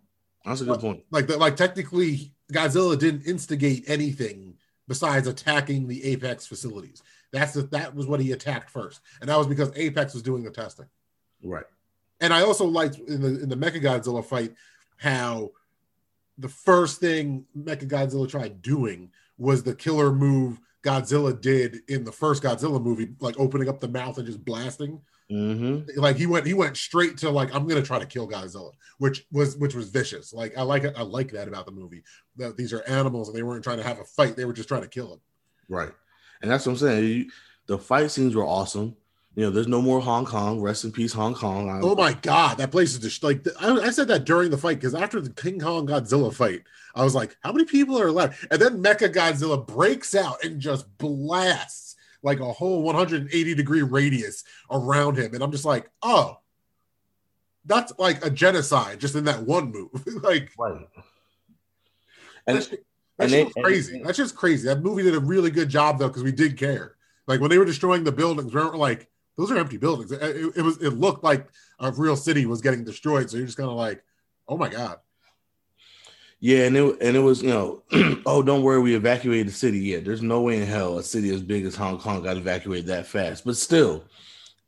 That's 0.45 0.61
a 0.61 0.65
good 0.65 0.79
point. 0.79 1.03
Like 1.11 1.29
like 1.29 1.55
technically, 1.55 2.33
Godzilla 2.53 2.97
didn't 2.97 3.23
instigate 3.23 3.83
anything 3.87 4.55
besides 4.87 5.27
attacking 5.27 5.87
the 5.87 6.03
Apex 6.05 6.47
facilities. 6.47 7.03
That's 7.37 7.53
the, 7.53 7.63
that 7.63 7.95
was 7.95 8.07
what 8.07 8.19
he 8.19 8.31
attacked 8.31 8.69
first, 8.69 9.01
and 9.21 9.29
that 9.29 9.37
was 9.37 9.47
because 9.47 9.71
Apex 9.75 10.13
was 10.13 10.23
doing 10.23 10.43
the 10.43 10.51
testing. 10.51 10.87
Right. 11.43 11.65
And 12.19 12.33
I 12.33 12.41
also 12.41 12.65
liked 12.65 12.97
in 12.97 13.21
the 13.21 13.43
in 13.43 13.49
the 13.49 13.55
Mecha 13.55 13.81
Godzilla 13.81 14.25
fight 14.25 14.53
how 14.97 15.51
the 16.37 16.49
first 16.49 16.99
thing 16.99 17.45
Mecha 17.57 17.87
Godzilla 17.87 18.27
tried 18.27 18.61
doing 18.61 19.11
was 19.37 19.63
the 19.63 19.75
killer 19.75 20.11
move 20.11 20.59
Godzilla 20.83 21.39
did 21.39 21.81
in 21.87 22.03
the 22.03 22.11
first 22.11 22.43
Godzilla 22.43 22.81
movie, 22.81 23.09
like 23.19 23.39
opening 23.39 23.69
up 23.69 23.79
the 23.79 23.87
mouth 23.87 24.17
and 24.17 24.25
just 24.25 24.43
blasting. 24.43 25.01
Mm-hmm. 25.29 25.99
Like 25.99 26.15
he 26.15 26.25
went, 26.25 26.45
he 26.45 26.53
went 26.53 26.77
straight 26.77 27.17
to 27.17 27.29
like 27.29 27.53
I'm 27.53 27.67
gonna 27.67 27.81
try 27.81 27.99
to 27.99 28.05
kill 28.05 28.27
Godzilla, 28.27 28.71
which 28.97 29.25
was 29.31 29.57
which 29.57 29.75
was 29.75 29.89
vicious. 29.89 30.33
Like 30.33 30.57
I 30.57 30.61
like 30.61 30.85
it, 30.85 30.93
I 30.97 31.01
like 31.01 31.31
that 31.31 31.47
about 31.47 31.65
the 31.65 31.73
movie. 31.73 32.03
That 32.37 32.55
these 32.55 32.71
are 32.71 32.83
animals 32.87 33.27
and 33.27 33.37
they 33.37 33.43
weren't 33.43 33.63
trying 33.63 33.77
to 33.77 33.83
have 33.83 33.99
a 33.99 34.05
fight; 34.05 34.37
they 34.37 34.45
were 34.45 34.53
just 34.53 34.69
trying 34.69 34.83
to 34.83 34.87
kill 34.87 35.13
him. 35.13 35.19
Right, 35.67 35.91
and 36.41 36.51
that's 36.51 36.65
what 36.65 36.73
I'm 36.73 36.77
saying. 36.77 37.05
You, 37.05 37.31
the 37.67 37.77
fight 37.77 38.11
scenes 38.11 38.35
were 38.35 38.45
awesome. 38.45 38.95
You 39.35 39.43
know, 39.43 39.49
there's 39.51 39.67
no 39.67 39.83
more 39.83 39.99
Hong 39.99 40.25
Kong. 40.25 40.59
Rest 40.61 40.83
in 40.83 40.91
peace, 40.91 41.13
Hong 41.13 41.35
Kong. 41.35 41.69
I'm, 41.69 41.83
oh 41.83 41.95
my 41.95 42.13
god, 42.13 42.57
that 42.57 42.71
place 42.71 42.93
is 42.93 42.99
just 42.99 43.23
like 43.23 43.45
I, 43.61 43.71
I 43.71 43.89
said 43.91 44.07
that 44.07 44.25
during 44.25 44.49
the 44.49 44.57
fight 44.57 44.79
because 44.79 44.95
after 44.95 45.21
the 45.21 45.29
King 45.29 45.59
Kong 45.59 45.85
Godzilla 45.85 46.33
fight, 46.33 46.63
I 46.95 47.03
was 47.03 47.13
like, 47.13 47.37
how 47.41 47.51
many 47.51 47.65
people 47.65 47.99
are 48.01 48.11
left? 48.11 48.47
And 48.49 48.59
then 48.59 48.81
Mecha 48.81 49.13
Godzilla 49.13 49.65
breaks 49.65 50.15
out 50.15 50.43
and 50.43 50.59
just 50.59 50.97
blasts 50.97 51.95
like 52.23 52.39
a 52.39 52.51
whole 52.51 52.81
180 52.81 53.53
degree 53.53 53.83
radius 53.83 54.43
around 54.71 55.17
him, 55.19 55.35
and 55.35 55.43
I'm 55.43 55.51
just 55.51 55.65
like, 55.65 55.87
oh, 56.01 56.39
that's 57.65 57.93
like 57.99 58.25
a 58.25 58.31
genocide 58.31 58.99
just 58.99 59.15
in 59.15 59.25
that 59.25 59.43
one 59.43 59.71
move. 59.71 60.03
like 60.23 60.49
Right. 60.57 60.87
And 62.47 62.67
shit, 63.19 63.23
and 63.25 63.31
that 63.31 63.35
they- 63.37 63.43
was 63.45 63.53
and- 63.55 63.63
crazy. 63.65 64.01
That's 64.03 64.17
just 64.17 64.35
crazy. 64.35 64.67
That 64.67 64.81
movie 64.81 65.03
did 65.03 65.15
a 65.15 65.19
really 65.19 65.51
good 65.51 65.69
job 65.69 65.99
though 65.99 66.07
because 66.07 66.23
we 66.23 66.31
did 66.31 66.57
care. 66.57 66.95
Like 67.27 67.39
when 67.41 67.49
they 67.49 67.57
were 67.57 67.65
destroying 67.65 68.03
the 68.03 68.11
buildings, 68.11 68.53
we 68.53 68.61
weren't 68.61 68.75
like 68.75 69.09
those 69.37 69.51
are 69.51 69.57
empty 69.57 69.77
buildings. 69.77 70.11
It, 70.11 70.21
it- 70.21 70.53
it 70.57 70.61
was 70.61 70.77
it 70.81 70.91
looked 70.91 71.23
like 71.23 71.47
a 71.79 71.91
real 71.91 72.15
city 72.15 72.45
was 72.45 72.61
getting 72.61 72.83
destroyed. 72.83 73.29
So 73.29 73.37
you're 73.37 73.45
just 73.45 73.57
kind 73.57 73.69
of 73.69 73.75
like, 73.75 74.03
oh 74.47 74.57
my 74.57 74.69
god. 74.69 74.97
yeah, 76.39 76.65
and 76.65 76.77
it 76.77 76.97
and 77.01 77.17
it 77.17 77.19
was 77.19 77.41
you 77.41 77.49
know, 77.49 77.83
oh 78.25 78.41
don't 78.43 78.63
worry, 78.63 78.79
we 78.81 78.95
evacuated 78.95 79.47
the 79.47 79.51
city. 79.51 79.79
Yeah, 79.79 79.99
there's 79.99 80.21
no 80.21 80.41
way 80.41 80.61
in 80.61 80.67
hell 80.67 80.97
a 80.99 81.03
city 81.03 81.33
as 81.33 81.41
big 81.41 81.65
as 81.65 81.75
Hong 81.75 81.97
Kong 81.99 82.23
got 82.23 82.37
evacuated 82.37 82.87
that 82.87 83.07
fast. 83.07 83.43
But 83.45 83.57
still, 83.57 84.03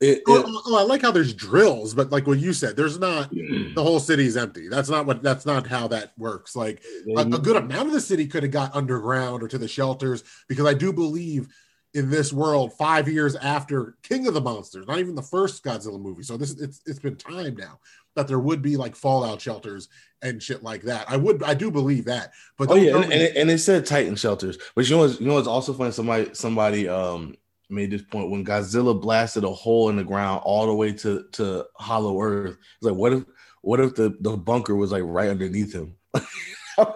it, 0.00 0.22
Oh, 0.26 0.36
it- 0.38 0.44
oh, 0.46 0.62
oh, 0.66 0.76
I 0.78 0.82
like 0.82 1.02
how 1.02 1.10
there's 1.10 1.34
drills, 1.34 1.94
but 1.94 2.10
like 2.10 2.26
what 2.26 2.38
you 2.38 2.52
said, 2.52 2.76
there's 2.76 2.98
not 2.98 3.30
the 3.74 3.82
whole 3.82 4.00
city 4.00 4.26
is 4.26 4.36
empty. 4.36 4.68
That's 4.68 4.88
not 4.88 5.06
what 5.06 5.22
that's 5.22 5.46
not 5.46 5.66
how 5.66 5.88
that 5.88 6.12
works. 6.18 6.56
Like 6.56 6.82
a, 7.16 7.20
a 7.36 7.38
good 7.38 7.56
amount 7.56 7.88
of 7.88 7.92
the 7.92 8.00
city 8.00 8.26
could 8.26 8.42
have 8.42 8.52
got 8.52 8.74
underground 8.74 9.42
or 9.42 9.48
to 9.48 9.58
the 9.58 9.68
shelters 9.68 10.24
because 10.48 10.66
I 10.66 10.74
do 10.74 10.92
believe 10.92 11.48
in 11.92 12.08
this 12.08 12.32
world 12.32 12.72
five 12.78 13.08
years 13.08 13.34
after 13.34 13.96
King 14.04 14.28
of 14.28 14.34
the 14.34 14.40
Monsters, 14.40 14.86
not 14.86 15.00
even 15.00 15.16
the 15.16 15.22
first 15.22 15.64
Godzilla 15.64 16.00
movie. 16.00 16.22
So 16.22 16.36
this 16.36 16.52
it's 16.60 16.80
it's 16.86 17.00
been 17.00 17.16
time 17.16 17.56
now 17.56 17.80
that 18.16 18.26
there 18.28 18.38
would 18.40 18.62
be 18.62 18.76
like 18.76 18.94
fallout 18.96 19.40
shelters 19.40 19.88
and 20.22 20.42
shit 20.42 20.62
like 20.62 20.82
that. 20.82 21.04
I 21.10 21.16
would 21.16 21.42
I 21.42 21.54
do 21.54 21.70
believe 21.70 22.04
that, 22.06 22.32
but 22.58 22.70
Oh 22.70 22.74
yeah, 22.76 22.96
and, 22.96 23.08
me- 23.08 23.14
and, 23.28 23.36
and 23.36 23.50
it 23.50 23.58
said 23.58 23.86
Titan 23.86 24.14
shelters, 24.16 24.56
but 24.74 24.88
you 24.88 24.96
know 24.96 25.02
what's, 25.02 25.20
you 25.20 25.26
know 25.26 25.34
what's 25.34 25.48
also 25.48 25.72
funny? 25.72 25.90
Somebody 25.92 26.30
somebody 26.32 26.88
um 26.88 27.34
made 27.70 27.90
this 27.90 28.02
point 28.02 28.30
when 28.30 28.44
Godzilla 28.44 29.00
blasted 29.00 29.44
a 29.44 29.50
hole 29.50 29.88
in 29.88 29.96
the 29.96 30.04
ground 30.04 30.42
all 30.44 30.66
the 30.66 30.74
way 30.74 30.92
to 30.92 31.24
to 31.32 31.64
Hollow 31.76 32.20
Earth. 32.20 32.56
It's 32.76 32.82
like 32.82 32.94
what 32.94 33.12
if 33.12 33.24
what 33.62 33.80
if 33.80 33.94
the 33.94 34.16
the 34.20 34.36
bunker 34.36 34.74
was 34.74 34.92
like 34.92 35.02
right 35.04 35.30
underneath 35.30 35.72
him? 35.72 35.94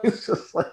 it's 0.03 0.27
just 0.27 0.55
like 0.55 0.67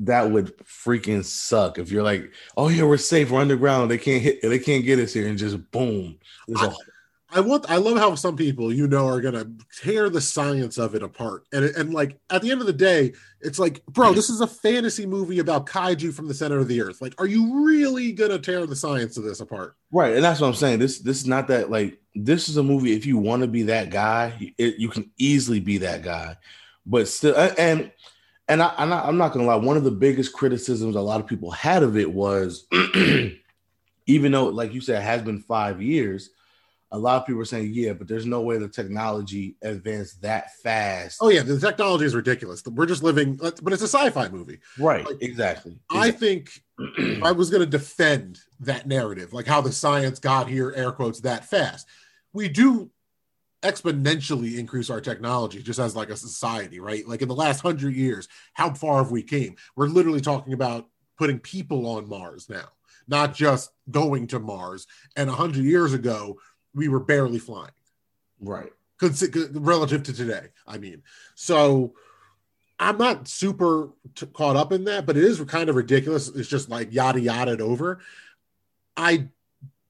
that 0.00 0.30
would 0.30 0.56
freaking 0.58 1.24
suck 1.24 1.78
if 1.78 1.90
you're 1.90 2.02
like, 2.02 2.32
oh 2.56 2.68
yeah, 2.68 2.84
we're 2.84 2.96
safe, 2.96 3.30
we're 3.30 3.40
underground, 3.40 3.90
they 3.90 3.98
can't 3.98 4.22
hit, 4.22 4.40
they 4.42 4.58
can't 4.58 4.84
get 4.84 4.98
us 4.98 5.12
here, 5.12 5.26
and 5.26 5.38
just 5.38 5.70
boom, 5.70 6.18
there's 6.46 6.62
a 6.62 6.74
I 7.30 7.40
want 7.40 7.70
I 7.70 7.76
love 7.76 7.98
how 7.98 8.14
some 8.14 8.36
people 8.36 8.72
you 8.72 8.86
know 8.86 9.06
are 9.06 9.20
gonna 9.20 9.50
tear 9.82 10.08
the 10.08 10.20
science 10.20 10.78
of 10.78 10.94
it 10.94 11.02
apart. 11.02 11.44
And 11.52 11.64
and 11.64 11.92
like 11.92 12.18
at 12.30 12.40
the 12.40 12.50
end 12.50 12.62
of 12.62 12.66
the 12.66 12.72
day, 12.72 13.12
it's 13.40 13.58
like, 13.58 13.84
bro, 13.86 14.14
this 14.14 14.30
is 14.30 14.40
a 14.40 14.46
fantasy 14.46 15.04
movie 15.04 15.38
about 15.38 15.66
kaiju 15.66 16.14
from 16.14 16.26
the 16.26 16.34
center 16.34 16.58
of 16.58 16.68
the 16.68 16.80
earth. 16.80 17.02
Like, 17.02 17.14
are 17.18 17.26
you 17.26 17.66
really 17.66 18.12
gonna 18.12 18.38
tear 18.38 18.66
the 18.66 18.76
science 18.76 19.18
of 19.18 19.24
this 19.24 19.40
apart? 19.40 19.76
Right, 19.92 20.14
and 20.14 20.24
that's 20.24 20.40
what 20.40 20.48
I'm 20.48 20.54
saying. 20.54 20.78
This 20.78 21.00
this 21.00 21.18
is 21.18 21.26
not 21.26 21.48
that 21.48 21.70
like 21.70 22.00
this 22.14 22.48
is 22.48 22.56
a 22.56 22.62
movie. 22.62 22.96
If 22.96 23.04
you 23.04 23.18
want 23.18 23.42
to 23.42 23.48
be 23.48 23.64
that 23.64 23.90
guy, 23.90 24.54
it, 24.56 24.76
you 24.78 24.88
can 24.88 25.10
easily 25.18 25.60
be 25.60 25.78
that 25.78 26.02
guy. 26.02 26.36
But 26.86 27.08
still, 27.08 27.36
and 27.36 27.92
and 28.48 28.62
I, 28.62 28.72
I'm 28.78 28.88
not, 28.88 29.04
I'm 29.04 29.18
not 29.18 29.32
gonna 29.34 29.44
lie. 29.44 29.56
One 29.56 29.76
of 29.76 29.84
the 29.84 29.90
biggest 29.90 30.32
criticisms 30.32 30.96
a 30.96 31.00
lot 31.00 31.20
of 31.20 31.26
people 31.26 31.50
had 31.50 31.82
of 31.82 31.98
it 31.98 32.10
was, 32.10 32.66
even 34.06 34.32
though, 34.32 34.46
like 34.46 34.72
you 34.72 34.80
said, 34.80 35.02
it 35.02 35.04
has 35.04 35.20
been 35.20 35.40
five 35.40 35.82
years. 35.82 36.30
A 36.90 36.98
lot 36.98 37.20
of 37.20 37.26
people 37.26 37.42
are 37.42 37.44
saying, 37.44 37.70
yeah, 37.74 37.92
but 37.92 38.08
there's 38.08 38.24
no 38.24 38.40
way 38.40 38.56
the 38.56 38.68
technology 38.68 39.56
advanced 39.62 40.22
that 40.22 40.54
fast. 40.62 41.18
Oh 41.20 41.28
yeah, 41.28 41.42
the 41.42 41.60
technology 41.60 42.06
is 42.06 42.14
ridiculous. 42.14 42.62
We're 42.64 42.86
just 42.86 43.02
living, 43.02 43.36
but 43.36 43.72
it's 43.72 43.82
a 43.82 43.88
sci-fi 43.88 44.28
movie. 44.28 44.60
right, 44.78 45.04
like, 45.04 45.22
exactly. 45.22 45.78
I 45.90 46.10
think 46.10 46.62
I 47.22 47.32
was 47.32 47.50
going 47.50 47.60
to 47.60 47.66
defend 47.66 48.40
that 48.60 48.86
narrative, 48.86 49.32
like 49.32 49.46
how 49.46 49.60
the 49.60 49.72
science 49.72 50.18
got 50.18 50.48
here, 50.48 50.72
air 50.74 50.92
quotes, 50.92 51.20
that 51.20 51.44
fast. 51.44 51.86
We 52.32 52.48
do 52.48 52.90
exponentially 53.62 54.56
increase 54.58 54.88
our 54.88 55.00
technology 55.00 55.62
just 55.62 55.78
as 55.78 55.96
like 55.96 56.10
a 56.10 56.16
society, 56.16 56.80
right? 56.80 57.06
Like 57.06 57.22
in 57.22 57.28
the 57.28 57.34
last 57.34 57.60
hundred 57.60 57.94
years, 57.94 58.28
how 58.54 58.72
far 58.72 59.02
have 59.02 59.10
we 59.10 59.22
came? 59.22 59.56
We're 59.76 59.88
literally 59.88 60.20
talking 60.20 60.52
about 60.52 60.86
putting 61.18 61.40
people 61.40 61.86
on 61.86 62.08
Mars 62.08 62.48
now, 62.48 62.68
not 63.08 63.34
just 63.34 63.70
going 63.90 64.28
to 64.28 64.38
Mars. 64.38 64.86
And 65.16 65.28
a 65.28 65.34
hundred 65.34 65.64
years 65.64 65.92
ago, 65.92 66.38
we 66.74 66.88
were 66.88 67.00
barely 67.00 67.38
flying 67.38 67.70
right. 68.40 68.72
consi- 69.00 69.50
relative 69.54 70.02
to 70.04 70.12
today. 70.12 70.48
I 70.66 70.78
mean, 70.78 71.02
so 71.34 71.94
I'm 72.78 72.98
not 72.98 73.28
super 73.28 73.90
t- 74.14 74.26
caught 74.26 74.56
up 74.56 74.72
in 74.72 74.84
that, 74.84 75.06
but 75.06 75.16
it 75.16 75.24
is 75.24 75.40
kind 75.42 75.68
of 75.68 75.76
ridiculous. 75.76 76.28
It's 76.28 76.48
just 76.48 76.68
like 76.68 76.92
yada 76.92 77.20
yada 77.20 77.58
over. 77.62 78.00
I 78.96 79.28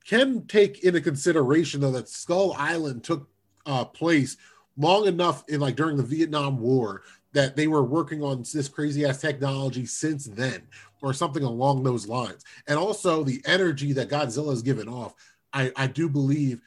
can 0.07 0.47
take 0.47 0.85
into 0.85 1.01
consideration 1.01 1.81
though 1.81 1.93
that 1.93 2.09
Skull 2.09 2.55
Island 2.57 3.05
took 3.05 3.29
uh, 3.67 3.85
place 3.85 4.37
long 4.79 5.07
enough 5.07 5.45
in 5.49 5.61
like 5.61 5.77
during 5.77 5.97
the 5.97 6.03
Vietnam 6.03 6.59
War 6.59 7.03
that 7.33 7.57
they 7.57 7.67
were 7.67 7.85
working 7.85 8.23
on 8.23 8.43
this 8.53 8.69
crazy 8.69 9.05
ass 9.05 9.21
technology 9.21 9.85
since 9.85 10.25
then, 10.25 10.63
or 11.03 11.13
something 11.13 11.43
along 11.43 11.83
those 11.83 12.09
lines. 12.09 12.45
And 12.67 12.79
also 12.79 13.23
the 13.23 13.43
energy 13.45 13.93
that 13.93 14.09
Godzilla 14.09 14.51
has 14.51 14.63
given 14.63 14.89
off, 14.89 15.15
I, 15.59 15.73
I 15.77 15.87
do 15.89 16.09
believe 16.09 16.61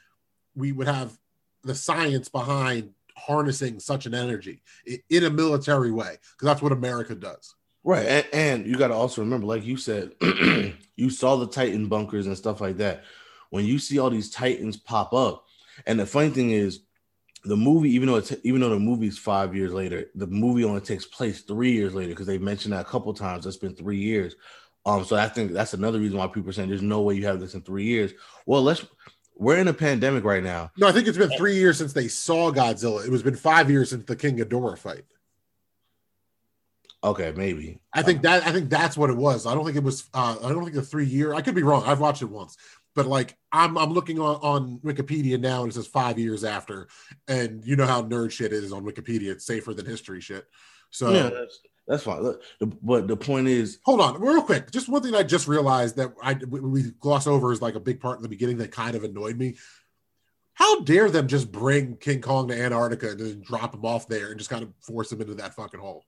we 0.56 0.74
would 0.74 0.88
have 0.88 1.18
the 1.64 1.76
science 1.76 2.28
behind 2.28 2.92
harnessing 3.16 3.80
such 3.80 4.06
an 4.06 4.14
energy 4.14 4.62
in 5.10 5.24
a 5.24 5.30
military 5.30 5.92
way 5.92 6.18
because 6.34 6.46
that's 6.46 6.62
what 6.62 6.72
America 6.72 7.16
does. 7.16 7.56
Right, 7.84 8.06
and, 8.06 8.28
and 8.34 8.68
you 8.68 8.78
got 8.78 8.90
to 8.90 8.94
also 8.94 9.22
remember, 9.22 9.48
like 9.48 9.66
you 9.66 9.78
said, 9.78 10.12
you 10.96 11.10
saw 11.10 11.38
the 11.38 11.48
Titan 11.48 11.88
bunkers 11.88 12.28
and 12.28 12.38
stuff 12.38 12.62
like 12.62 12.78
that. 12.78 13.04
When 13.50 13.66
you 13.66 13.80
see 13.80 13.98
all 13.98 14.10
these 14.10 14.30
Titans 14.30 14.78
pop 14.78 15.14
up, 15.14 15.46
and 15.86 16.00
the 16.00 16.06
funny 16.06 16.30
thing 16.30 16.52
is, 16.52 16.82
the 17.44 17.58
movie, 17.58 17.90
even 17.92 18.08
though 18.08 18.18
it's 18.18 18.34
even 18.44 18.62
though 18.62 18.70
the 18.70 18.80
movie's 18.80 19.18
five 19.18 19.56
years 19.56 19.74
later, 19.74 20.12
the 20.14 20.28
movie 20.28 20.64
only 20.64 20.82
takes 20.82 21.06
place 21.06 21.42
three 21.42 21.72
years 21.72 21.96
later 21.96 22.10
because 22.10 22.28
they 22.28 22.38
mentioned 22.38 22.74
that 22.74 22.82
a 22.82 22.90
couple 22.90 23.14
times. 23.14 23.48
It's 23.48 23.58
been 23.58 23.76
three 23.76 23.98
years. 23.98 24.36
Um, 24.86 25.06
so 25.06 25.16
I 25.16 25.28
think 25.28 25.52
that's 25.52 25.74
another 25.74 26.00
reason 26.00 26.18
why 26.18 26.28
people 26.28 26.50
are 26.50 26.54
saying 26.54 26.70
there's 26.70 26.82
no 26.82 27.02
way 27.02 27.16
you 27.16 27.26
have 27.26 27.40
this 27.40 27.54
in 27.54 27.62
three 27.62 27.86
years. 27.86 28.14
Well, 28.46 28.62
let's. 28.62 28.86
We're 29.36 29.58
in 29.58 29.68
a 29.68 29.74
pandemic 29.74 30.24
right 30.24 30.44
now. 30.44 30.72
No, 30.78 30.88
I 30.88 30.92
think 30.92 31.08
it's 31.08 31.18
been 31.18 31.36
three 31.36 31.56
years 31.56 31.78
since 31.78 31.94
they 31.94 32.08
saw 32.08 32.52
Godzilla. 32.52 33.04
It 33.04 33.10
was 33.10 33.24
been 33.24 33.36
five 33.36 33.72
years 33.72 33.90
since 33.90 34.06
the 34.06 34.16
King 34.16 34.38
Ghidorah 34.38 34.78
fight. 34.78 35.06
Okay, 37.04 37.34
maybe. 37.36 37.82
I 37.94 38.04
think 38.04 38.22
that 38.22 38.46
I 38.46 38.52
think 38.52 38.70
that's 38.70 38.96
what 38.96 39.10
it 39.10 39.18
was. 39.18 39.48
I 39.48 39.56
don't 39.56 39.66
think 39.66 39.78
it 39.78 39.84
was. 39.84 40.08
Uh, 40.14 40.38
I 40.44 40.50
don't 40.50 40.64
think 40.64 40.76
the 40.76 40.84
three 40.84 41.06
year. 41.06 41.34
I 41.34 41.42
could 41.42 41.56
be 41.56 41.64
wrong. 41.64 41.84
I've 41.86 42.00
watched 42.00 42.22
it 42.22 42.30
once, 42.30 42.58
but 42.94 43.08
like 43.08 43.36
I'm 43.52 43.78
I'm 43.78 43.92
looking 43.92 44.20
on 44.20 44.36
on 44.36 44.80
Wikipedia 44.80 45.40
now 45.40 45.64
and 45.64 45.72
it 45.72 45.76
says 45.76 45.88
five 45.88 46.20
years 46.20 46.44
after, 46.44 46.88
and 47.28 47.66
you 47.66 47.76
know 47.76 47.88
how 47.88 48.04
nerd 48.04 48.32
shit 48.32 48.54
is 48.54 48.72
on 48.72 48.84
Wikipedia. 48.84 49.32
It's 49.32 49.46
safer 49.46 49.74
than 49.74 49.88
history 49.88 50.22
shit. 50.22 50.46
So 50.92 51.12
yeah, 51.12 51.46
that's, 51.88 52.04
fine. 52.04 52.22
Look, 52.22 52.42
the, 52.60 52.68
but 52.68 53.08
the 53.08 53.18
point 53.18 53.48
is, 53.48 53.80
hold 53.84 54.02
on, 54.02 54.22
real 54.22 54.42
quick. 54.42 54.72
Just 54.72 54.88
one 54.88 55.02
thing 55.02 55.16
I 55.16 55.24
just 55.24 55.48
realized 55.48 55.98
that 55.98 56.14
I 56.22 56.36
we, 56.48 56.60
we 56.60 56.84
gloss 57.00 57.28
over 57.28 57.52
is 57.52 57.62
like 57.62 57.76
a 57.76 57.80
big 57.80 58.00
part 58.00 58.18
in 58.18 58.24
the 58.24 58.30
beginning 58.30 58.58
that 58.58 58.72
kind 58.72 58.96
of 58.96 59.04
annoyed 59.04 59.38
me. 59.38 59.58
How 60.54 60.82
dare 60.82 61.10
them 61.10 61.28
just 61.28 61.52
bring 61.52 61.98
King 61.98 62.22
Kong 62.22 62.48
to 62.50 62.62
Antarctica 62.62 63.12
and 63.12 63.20
then 63.20 63.42
drop 63.42 63.74
him 63.74 63.86
off 63.86 64.08
there 64.08 64.30
and 64.30 64.38
just 64.38 64.50
kind 64.50 64.64
of 64.64 64.72
force 64.82 65.12
him 65.12 65.22
into 65.22 65.36
that 65.36 65.56
fucking 65.56 65.80
hole? 65.80 66.06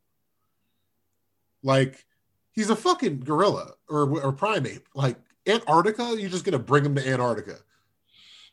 Like 1.63 2.05
he's 2.51 2.69
a 2.69 2.75
fucking 2.75 3.21
gorilla 3.21 3.73
or 3.89 4.21
or 4.21 4.31
primate. 4.31 4.83
Like 4.93 5.17
Antarctica, 5.47 6.15
you're 6.17 6.29
just 6.29 6.45
gonna 6.45 6.59
bring 6.59 6.85
him 6.85 6.95
to 6.95 7.07
Antarctica. 7.07 7.57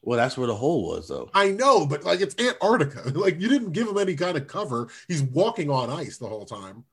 well, 0.02 0.16
that's 0.16 0.38
where 0.38 0.46
the 0.46 0.54
hole 0.54 0.88
was, 0.88 1.08
though. 1.08 1.30
I 1.34 1.50
know, 1.50 1.86
but 1.86 2.04
like 2.04 2.20
it's 2.20 2.34
Antarctica. 2.38 3.10
Like 3.14 3.40
you 3.40 3.48
didn't 3.48 3.72
give 3.72 3.88
him 3.88 3.98
any 3.98 4.14
kind 4.16 4.36
of 4.36 4.46
cover. 4.46 4.88
He's 5.08 5.22
walking 5.22 5.70
on 5.70 5.90
ice 5.90 6.16
the 6.16 6.28
whole 6.28 6.46
time. 6.46 6.84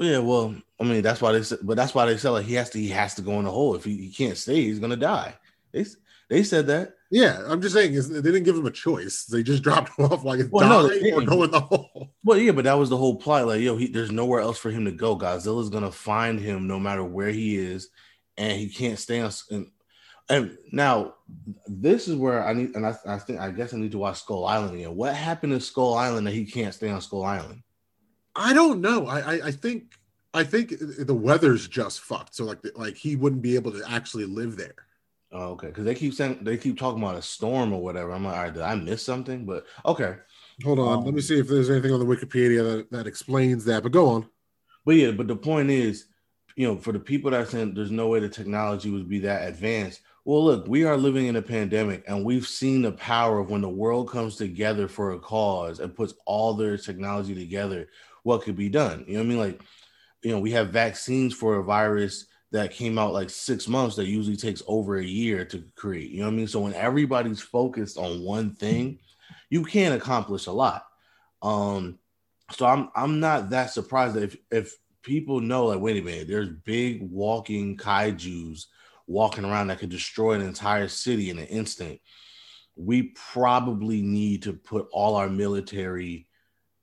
Yeah, 0.00 0.18
well, 0.18 0.54
I 0.80 0.84
mean, 0.84 1.02
that's 1.02 1.20
why 1.20 1.32
they 1.32 1.42
said, 1.42 1.58
but 1.62 1.76
that's 1.76 1.94
why 1.94 2.06
they 2.06 2.16
said 2.16 2.30
like 2.30 2.46
he 2.46 2.54
has 2.54 2.70
to, 2.70 2.78
he 2.78 2.88
has 2.88 3.14
to 3.16 3.22
go 3.22 3.38
in 3.38 3.44
the 3.44 3.50
hole. 3.50 3.74
If 3.74 3.84
he, 3.84 3.96
he 3.98 4.10
can't 4.10 4.36
stay, 4.36 4.62
he's 4.62 4.78
gonna 4.78 4.96
die. 4.96 5.34
They 5.72 5.84
they 6.30 6.42
said 6.42 6.68
that. 6.68 6.94
Yeah, 7.10 7.42
I'm 7.46 7.60
just 7.60 7.74
saying 7.74 7.92
they 7.92 8.22
didn't 8.22 8.44
give 8.44 8.56
him 8.56 8.64
a 8.64 8.70
choice. 8.70 9.24
They 9.26 9.42
just 9.42 9.62
dropped 9.64 9.98
him 9.98 10.06
off 10.06 10.24
like 10.24 10.40
it's 10.40 10.50
Well, 10.50 10.66
no, 10.66 10.88
they 10.88 11.12
or 11.12 11.20
go 11.20 11.42
in 11.42 11.50
the 11.50 11.60
hole. 11.60 12.14
Well, 12.24 12.38
yeah, 12.38 12.52
but 12.52 12.64
that 12.64 12.78
was 12.78 12.88
the 12.88 12.96
whole 12.96 13.16
plot. 13.16 13.46
Like, 13.46 13.60
yo, 13.60 13.76
he, 13.76 13.88
there's 13.88 14.10
nowhere 14.10 14.40
else 14.40 14.56
for 14.56 14.70
him 14.70 14.86
to 14.86 14.92
go. 14.92 15.18
Godzilla's 15.18 15.68
gonna 15.68 15.92
find 15.92 16.40
him 16.40 16.66
no 16.66 16.80
matter 16.80 17.04
where 17.04 17.30
he 17.30 17.56
is, 17.56 17.90
and 18.38 18.58
he 18.58 18.70
can't 18.70 18.98
stay 18.98 19.20
on. 19.20 19.32
And, 19.50 19.70
and 20.30 20.56
now, 20.72 21.14
this 21.66 22.08
is 22.08 22.16
where 22.16 22.42
I 22.46 22.54
need, 22.54 22.74
and 22.74 22.86
I, 22.86 22.94
I 23.06 23.18
think 23.18 23.40
I 23.40 23.50
guess 23.50 23.74
I 23.74 23.76
need 23.76 23.92
to 23.92 23.98
watch 23.98 24.20
Skull 24.20 24.46
Island 24.46 24.76
again. 24.76 24.96
What 24.96 25.14
happened 25.14 25.52
to 25.52 25.60
Skull 25.60 25.94
Island 25.94 26.26
that 26.26 26.32
he 26.32 26.46
can't 26.46 26.72
stay 26.72 26.88
on 26.88 27.02
Skull 27.02 27.24
Island? 27.24 27.62
I 28.34 28.52
don't 28.52 28.80
know. 28.80 29.06
I, 29.06 29.20
I 29.20 29.46
I 29.46 29.50
think 29.50 29.94
I 30.34 30.44
think 30.44 30.74
the 30.78 31.14
weather's 31.14 31.68
just 31.68 32.00
fucked. 32.00 32.34
So 32.36 32.44
like 32.44 32.58
like 32.76 32.96
he 32.96 33.16
wouldn't 33.16 33.42
be 33.42 33.56
able 33.56 33.72
to 33.72 33.82
actually 33.88 34.26
live 34.26 34.56
there. 34.56 34.74
Oh, 35.32 35.50
okay, 35.52 35.68
because 35.68 35.84
they 35.84 35.94
keep 35.94 36.14
saying 36.14 36.38
they 36.42 36.56
keep 36.56 36.78
talking 36.78 37.02
about 37.02 37.16
a 37.16 37.22
storm 37.22 37.72
or 37.72 37.82
whatever. 37.82 38.12
I'm 38.12 38.24
like, 38.24 38.36
all 38.36 38.42
right, 38.44 38.52
did 38.54 38.62
I 38.62 38.74
miss 38.74 39.04
something? 39.04 39.46
But 39.46 39.64
okay, 39.86 40.16
Hold 40.64 40.78
on, 40.78 40.98
Um, 40.98 41.04
let 41.04 41.14
me 41.14 41.20
see 41.20 41.38
if 41.38 41.48
there's 41.48 41.70
anything 41.70 41.92
on 41.92 42.00
the 42.00 42.06
Wikipedia 42.06 42.62
that, 42.78 42.90
that 42.90 43.06
explains 43.06 43.64
that. 43.66 43.82
But 43.82 43.92
go 43.92 44.08
on. 44.08 44.28
But 44.84 44.96
yeah, 44.96 45.12
but 45.12 45.28
the 45.28 45.36
point 45.36 45.70
is, 45.70 46.06
you 46.56 46.66
know, 46.66 46.76
for 46.76 46.92
the 46.92 47.00
people 47.00 47.30
that 47.30 47.40
are 47.40 47.46
saying 47.46 47.74
there's 47.74 47.90
no 47.90 48.08
way 48.08 48.20
the 48.20 48.28
technology 48.28 48.90
would 48.90 49.08
be 49.08 49.20
that 49.20 49.48
advanced, 49.48 50.02
Well, 50.24 50.44
look, 50.44 50.66
we 50.68 50.84
are 50.84 50.96
living 50.96 51.26
in 51.26 51.36
a 51.36 51.42
pandemic, 51.42 52.04
and 52.06 52.24
we've 52.24 52.46
seen 52.46 52.82
the 52.82 52.92
power 52.92 53.38
of 53.38 53.50
when 53.50 53.62
the 53.62 53.68
world 53.68 54.10
comes 54.10 54.36
together 54.36 54.86
for 54.88 55.12
a 55.12 55.18
cause 55.18 55.80
and 55.80 55.94
puts 55.94 56.14
all 56.26 56.54
their 56.54 56.76
technology 56.76 57.34
together, 57.34 57.88
what 58.22 58.42
could 58.42 58.56
be 58.56 58.68
done. 58.68 59.04
You 59.06 59.14
know 59.14 59.20
what 59.20 59.26
I 59.26 59.28
mean? 59.28 59.38
Like, 59.38 59.60
you 60.22 60.30
know, 60.30 60.40
we 60.40 60.50
have 60.52 60.70
vaccines 60.70 61.34
for 61.34 61.56
a 61.56 61.64
virus 61.64 62.26
that 62.52 62.72
came 62.72 62.98
out 62.98 63.12
like 63.12 63.30
six 63.30 63.68
months 63.68 63.96
that 63.96 64.06
usually 64.06 64.36
takes 64.36 64.62
over 64.66 64.96
a 64.96 65.04
year 65.04 65.44
to 65.46 65.62
create. 65.76 66.10
You 66.10 66.20
know 66.20 66.26
what 66.26 66.32
I 66.32 66.36
mean? 66.36 66.48
So 66.48 66.60
when 66.60 66.74
everybody's 66.74 67.40
focused 67.40 67.96
on 67.96 68.22
one 68.22 68.54
thing, 68.54 68.98
you 69.50 69.64
can't 69.64 69.94
accomplish 69.94 70.46
a 70.46 70.52
lot. 70.52 70.84
Um, 71.42 71.98
so 72.52 72.66
I'm 72.66 72.90
I'm 72.94 73.20
not 73.20 73.50
that 73.50 73.70
surprised 73.70 74.16
that 74.16 74.24
if 74.24 74.36
if 74.50 74.76
people 75.02 75.40
know 75.40 75.66
like 75.66 75.80
wait 75.80 76.00
a 76.00 76.04
minute, 76.04 76.28
there's 76.28 76.48
big 76.48 77.02
walking 77.02 77.76
kaiju's 77.76 78.66
walking 79.06 79.44
around 79.44 79.68
that 79.68 79.78
could 79.78 79.90
destroy 79.90 80.32
an 80.32 80.42
entire 80.42 80.88
city 80.88 81.30
in 81.30 81.38
an 81.38 81.46
instant. 81.46 82.00
We 82.76 83.14
probably 83.32 84.02
need 84.02 84.42
to 84.44 84.52
put 84.52 84.88
all 84.92 85.16
our 85.16 85.28
military 85.28 86.26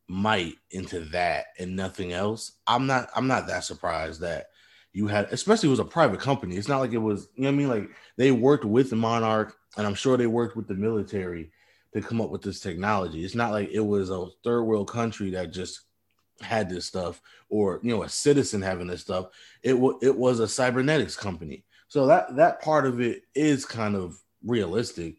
might 0.07 0.55
into 0.71 1.01
that 1.01 1.47
and 1.59 1.75
nothing 1.75 2.13
else. 2.13 2.53
I'm 2.65 2.87
not 2.87 3.09
I'm 3.15 3.27
not 3.27 3.47
that 3.47 3.63
surprised 3.63 4.21
that 4.21 4.47
you 4.93 5.07
had 5.07 5.27
especially 5.31 5.67
it 5.67 5.71
was 5.71 5.79
a 5.79 5.85
private 5.85 6.19
company. 6.19 6.55
It's 6.55 6.67
not 6.67 6.79
like 6.79 6.93
it 6.93 6.97
was, 6.97 7.29
you 7.35 7.43
know 7.43 7.49
what 7.49 7.53
I 7.53 7.57
mean? 7.57 7.69
Like 7.69 7.89
they 8.15 8.31
worked 8.31 8.65
with 8.65 8.91
monarch 8.93 9.55
and 9.77 9.85
I'm 9.85 9.95
sure 9.95 10.17
they 10.17 10.27
worked 10.27 10.55
with 10.55 10.67
the 10.67 10.75
military 10.75 11.51
to 11.93 12.01
come 12.01 12.21
up 12.21 12.29
with 12.29 12.41
this 12.41 12.59
technology. 12.59 13.23
It's 13.23 13.35
not 13.35 13.51
like 13.51 13.69
it 13.71 13.81
was 13.81 14.09
a 14.09 14.27
third 14.43 14.63
world 14.63 14.89
country 14.89 15.31
that 15.31 15.51
just 15.51 15.81
had 16.41 16.69
this 16.69 16.85
stuff 16.85 17.21
or 17.49 17.79
you 17.83 17.89
know 17.95 18.03
a 18.03 18.09
citizen 18.09 18.61
having 18.61 18.87
this 18.87 19.01
stuff. 19.01 19.27
It 19.63 19.77
was 19.77 19.95
it 20.01 20.15
was 20.15 20.39
a 20.39 20.47
cybernetics 20.47 21.15
company 21.15 21.65
so 21.87 22.05
that 22.07 22.35
that 22.35 22.61
part 22.61 22.85
of 22.85 23.01
it 23.01 23.23
is 23.33 23.65
kind 23.65 23.95
of 23.95 24.21
realistic. 24.45 25.15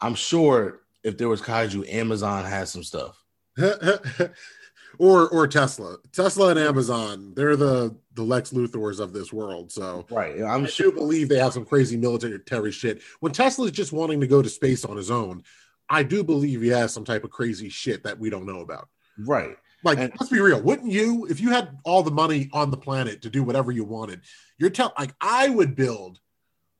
I'm 0.00 0.14
sure 0.14 0.82
if 1.02 1.16
there 1.16 1.28
was 1.28 1.40
kaiju, 1.40 1.92
Amazon 1.92 2.44
has 2.44 2.70
some 2.70 2.82
stuff. 2.82 3.22
or 4.98 5.28
or 5.28 5.46
Tesla. 5.46 5.96
Tesla 6.12 6.50
and 6.50 6.58
Amazon, 6.58 7.32
they're 7.34 7.56
the 7.56 7.96
the 8.14 8.22
Lex 8.22 8.50
Luthors 8.50 9.00
of 9.00 9.12
this 9.12 9.32
world. 9.32 9.72
So 9.72 10.06
right, 10.10 10.40
I'm 10.42 10.64
I 10.64 10.66
sure. 10.66 10.90
do 10.90 10.96
believe 10.96 11.28
they 11.28 11.38
have 11.38 11.52
some 11.52 11.64
crazy 11.64 11.96
military 11.96 12.72
shit. 12.72 13.02
When 13.20 13.32
Tesla's 13.32 13.70
just 13.72 13.92
wanting 13.92 14.20
to 14.20 14.26
go 14.26 14.42
to 14.42 14.48
space 14.48 14.84
on 14.84 14.96
his 14.96 15.10
own, 15.10 15.42
I 15.88 16.02
do 16.02 16.22
believe 16.22 16.62
he 16.62 16.68
has 16.68 16.92
some 16.92 17.04
type 17.04 17.24
of 17.24 17.30
crazy 17.30 17.68
shit 17.68 18.04
that 18.04 18.18
we 18.18 18.30
don't 18.30 18.46
know 18.46 18.60
about. 18.60 18.88
Right. 19.18 19.56
Like, 19.82 19.98
And- 19.98 20.12
let's 20.20 20.30
be 20.30 20.40
real. 20.40 20.60
Wouldn't 20.60 20.92
you, 20.92 21.26
if 21.26 21.40
you 21.40 21.50
had 21.50 21.78
all 21.84 22.02
the 22.02 22.10
money 22.10 22.50
on 22.52 22.70
the 22.70 22.76
planet 22.76 23.22
to 23.22 23.30
do 23.30 23.42
whatever 23.42 23.72
you 23.72 23.82
wanted, 23.84 24.20
you're 24.58 24.68
telling, 24.68 24.92
like, 24.98 25.14
I 25.22 25.48
would 25.48 25.74
build 25.74 26.20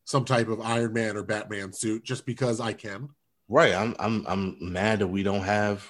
some 0.04 0.26
type 0.26 0.48
of 0.48 0.60
Iron 0.60 0.92
Man 0.92 1.16
or 1.16 1.22
Batman 1.22 1.72
suit 1.72 2.04
just 2.04 2.26
because 2.26 2.60
I 2.60 2.74
can. 2.74 3.08
Right. 3.48 3.74
I'm 3.74 3.96
I'm 3.98 4.24
I'm 4.28 4.56
mad 4.60 4.98
that 4.98 5.06
we 5.08 5.22
don't 5.22 5.42
have 5.42 5.84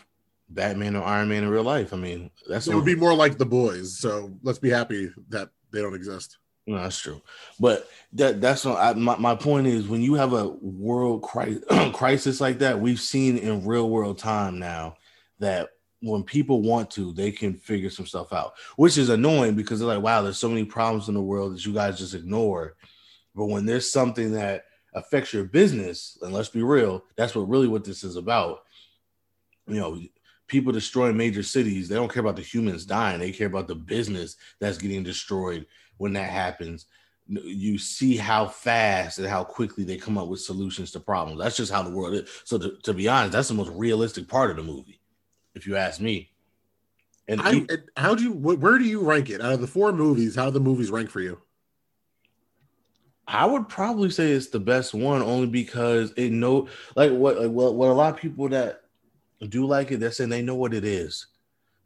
Batman 0.51 0.97
or 0.97 1.05
Iron 1.05 1.29
Man 1.29 1.45
in 1.45 1.49
real 1.49 1.63
life. 1.63 1.95
I 1.95 1.97
mean, 1.97 2.31
that's 2.49 2.67
It 2.67 2.75
would 2.75 2.85
be 2.85 2.97
more 2.97 3.15
like 3.15 3.39
the 3.39 3.47
boys. 3.47 3.99
So 3.99 4.33
let's 4.43 4.59
be 4.59 4.71
happy 4.71 5.11
that 5.29 5.51
they 5.73 5.81
don't 5.81 5.95
exist. 5.95 6.39
No, 6.67 6.77
that's 6.77 6.99
true. 6.99 7.21
But 7.59 7.89
that 8.13 8.41
that's 8.41 8.65
not 8.65 8.79
I, 8.79 8.93
my, 8.99 9.17
my 9.17 9.35
point 9.35 9.67
is 9.67 9.89
when 9.89 10.03
you 10.03 10.15
have 10.15 10.33
a 10.33 10.49
world 10.49 11.23
crisis, 11.23 11.65
crisis 11.93 12.41
like 12.41 12.59
that, 12.59 12.81
we've 12.81 13.01
seen 13.01 13.39
in 13.39 13.67
real 13.67 13.89
world 13.89 14.19
time 14.19 14.59
now 14.59 14.97
that 15.39 15.71
when 16.03 16.23
people 16.23 16.63
want 16.63 16.91
to, 16.93 17.13
they 17.13 17.31
can 17.31 17.55
figure 17.55 17.91
some 17.91 18.07
stuff 18.07 18.33
out, 18.33 18.55
which 18.77 18.99
is 18.99 19.09
annoying 19.09 19.55
because 19.55 19.79
they're 19.79 19.89
like, 19.89 20.03
wow, 20.03 20.23
there's 20.23 20.39
so 20.39 20.49
many 20.49 20.65
problems 20.65 21.09
in 21.09 21.15
the 21.15 21.21
world 21.21 21.55
that 21.55 21.65
you 21.65 21.73
guys 21.73 21.99
just 21.99 22.15
ignore. 22.15 22.77
But 23.35 23.47
when 23.47 23.67
there's 23.67 23.91
something 23.91 24.33
that 24.33 24.65
affects 24.95 25.33
your 25.33 25.45
business, 25.45 26.19
and 26.23 26.33
let's 26.33 26.49
be 26.49 26.63
real, 26.63 27.05
that's 27.17 27.35
what 27.35 27.49
really 27.49 27.69
what 27.69 27.85
this 27.85 28.03
is 28.03 28.17
about. 28.17 28.65
You 29.67 29.81
know, 29.81 30.01
people 30.51 30.73
destroying 30.73 31.17
major 31.17 31.43
cities, 31.43 31.89
they 31.89 31.95
don't 31.95 32.13
care 32.13 32.21
about 32.21 32.37
the 32.37 32.43
humans 32.43 32.85
dying, 32.85 33.21
they 33.21 33.33
care 33.33 33.47
about 33.47 33.69
the 33.69 33.75
business 33.75 34.37
that's 34.59 34.77
getting 34.77 35.03
destroyed 35.03 35.65
when 35.97 36.13
that 36.15 36.29
happens. 36.29 36.87
You 37.29 37.79
see 37.79 38.17
how 38.17 38.49
fast 38.49 39.19
and 39.19 39.29
how 39.29 39.45
quickly 39.45 39.85
they 39.85 39.97
come 39.97 40.19
up 40.19 40.27
with 40.27 40.41
solutions 40.41 40.91
to 40.93 41.01
problems. 41.01 41.39
That's 41.39 41.57
just 41.57 41.71
how 41.71 41.83
the 41.83 41.91
world 41.91 42.15
is. 42.15 42.29
So 42.45 42.59
to, 42.59 42.77
to 42.83 42.93
be 42.93 43.09
honest 43.09 43.33
that's 43.33 43.49
the 43.49 43.55
most 43.55 43.71
realistic 43.71 44.27
part 44.27 44.51
of 44.51 44.57
the 44.57 44.65
movie 44.65 45.01
if 45.55 45.67
you 45.67 45.77
ask 45.77 46.01
me. 46.01 46.33
And 47.29 47.41
I, 47.41 47.67
how 47.97 48.17
do 48.17 48.25
you, 48.25 48.33
where 48.33 48.79
do 48.79 48.85
you 48.85 49.03
rank 49.03 49.31
it? 49.31 49.41
Out 49.41 49.53
of 49.53 49.61
the 49.61 49.69
four 49.69 49.93
movies? 49.93 50.35
How 50.35 50.47
do 50.47 50.51
the 50.51 50.61
movies 50.61 50.91
rank 50.91 51.11
for 51.11 51.21
you? 51.21 51.41
I 53.29 53.47
would 53.47 53.69
probably 53.69 54.11
say 54.11 54.33
it's 54.33 54.49
the 54.49 54.59
best 54.59 54.93
one 54.93 55.23
only 55.23 55.47
because 55.47 56.13
it 56.17 56.33
know 56.33 56.67
like 56.97 57.13
what 57.13 57.41
like 57.41 57.51
what, 57.53 57.77
what 57.77 57.89
a 57.89 57.93
lot 57.93 58.13
of 58.13 58.21
people 58.21 58.49
that 58.49 58.83
do 59.49 59.67
like 59.67 59.91
it 59.91 60.01
they're 60.01 60.11
saying 60.11 60.31
they 60.31 60.43
know 60.43 60.55
what 60.55 60.75
it 60.75 60.85
is. 60.85 61.27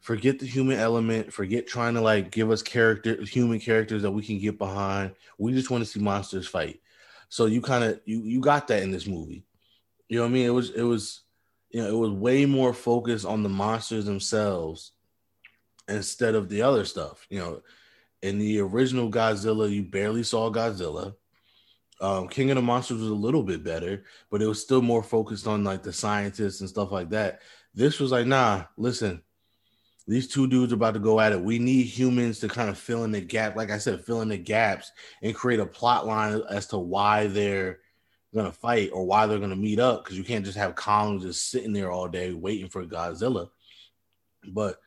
Forget 0.00 0.38
the 0.38 0.46
human 0.46 0.78
element. 0.78 1.32
Forget 1.32 1.66
trying 1.66 1.94
to 1.94 2.00
like 2.00 2.30
give 2.30 2.50
us 2.50 2.62
character 2.62 3.22
human 3.22 3.58
characters 3.58 4.02
that 4.02 4.10
we 4.10 4.22
can 4.22 4.38
get 4.38 4.58
behind. 4.58 5.14
We 5.38 5.52
just 5.52 5.70
want 5.70 5.84
to 5.84 5.90
see 5.90 6.00
monsters 6.00 6.46
fight. 6.46 6.80
So 7.28 7.46
you 7.46 7.60
kind 7.62 7.84
of 7.84 8.00
you 8.04 8.20
you 8.22 8.40
got 8.40 8.68
that 8.68 8.82
in 8.82 8.90
this 8.90 9.06
movie. 9.06 9.44
You 10.08 10.18
know 10.18 10.24
what 10.24 10.30
i 10.30 10.32
mean? 10.32 10.46
It 10.46 10.50
was 10.50 10.70
it 10.70 10.82
was 10.82 11.22
you 11.70 11.82
know 11.82 11.88
it 11.88 11.98
was 11.98 12.10
way 12.10 12.44
more 12.44 12.74
focused 12.74 13.24
on 13.24 13.42
the 13.42 13.48
monsters 13.48 14.04
themselves 14.04 14.92
instead 15.88 16.34
of 16.34 16.48
the 16.48 16.62
other 16.62 16.84
stuff. 16.84 17.26
You 17.30 17.38
know 17.38 17.62
in 18.24 18.38
the 18.38 18.58
original 18.58 19.10
godzilla 19.10 19.70
you 19.70 19.82
barely 19.82 20.22
saw 20.22 20.50
godzilla 20.50 21.14
um, 22.00 22.28
King 22.28 22.50
of 22.50 22.56
the 22.56 22.62
Monsters 22.62 23.00
was 23.00 23.10
a 23.10 23.14
little 23.14 23.42
bit 23.42 23.62
better, 23.62 24.04
but 24.30 24.42
it 24.42 24.46
was 24.46 24.60
still 24.60 24.82
more 24.82 25.02
focused 25.02 25.46
on 25.46 25.64
like 25.64 25.82
the 25.82 25.92
scientists 25.92 26.60
and 26.60 26.68
stuff 26.68 26.90
like 26.92 27.10
that. 27.10 27.40
This 27.74 28.00
was 28.00 28.12
like, 28.12 28.26
nah, 28.26 28.64
listen, 28.76 29.22
these 30.06 30.28
two 30.28 30.46
dudes 30.46 30.72
are 30.72 30.76
about 30.76 30.94
to 30.94 31.00
go 31.00 31.18
at 31.20 31.32
it. 31.32 31.40
We 31.40 31.58
need 31.58 31.84
humans 31.84 32.38
to 32.40 32.48
kind 32.48 32.68
of 32.68 32.78
fill 32.78 33.04
in 33.04 33.12
the 33.12 33.20
gap, 33.20 33.56
like 33.56 33.70
I 33.70 33.78
said, 33.78 34.04
fill 34.04 34.20
in 34.20 34.28
the 34.28 34.36
gaps 34.36 34.92
and 35.22 35.34
create 35.34 35.60
a 35.60 35.66
plot 35.66 36.06
line 36.06 36.42
as 36.50 36.66
to 36.68 36.78
why 36.78 37.26
they're 37.26 37.80
gonna 38.34 38.52
fight 38.52 38.90
or 38.92 39.06
why 39.06 39.26
they're 39.26 39.38
gonna 39.38 39.56
meet 39.56 39.78
up. 39.78 40.04
Because 40.04 40.18
you 40.18 40.24
can't 40.24 40.44
just 40.44 40.58
have 40.58 40.74
Kong 40.74 41.20
just 41.20 41.50
sitting 41.50 41.72
there 41.72 41.90
all 41.90 42.08
day 42.08 42.32
waiting 42.32 42.68
for 42.68 42.84
Godzilla. 42.84 43.48
But 44.46 44.78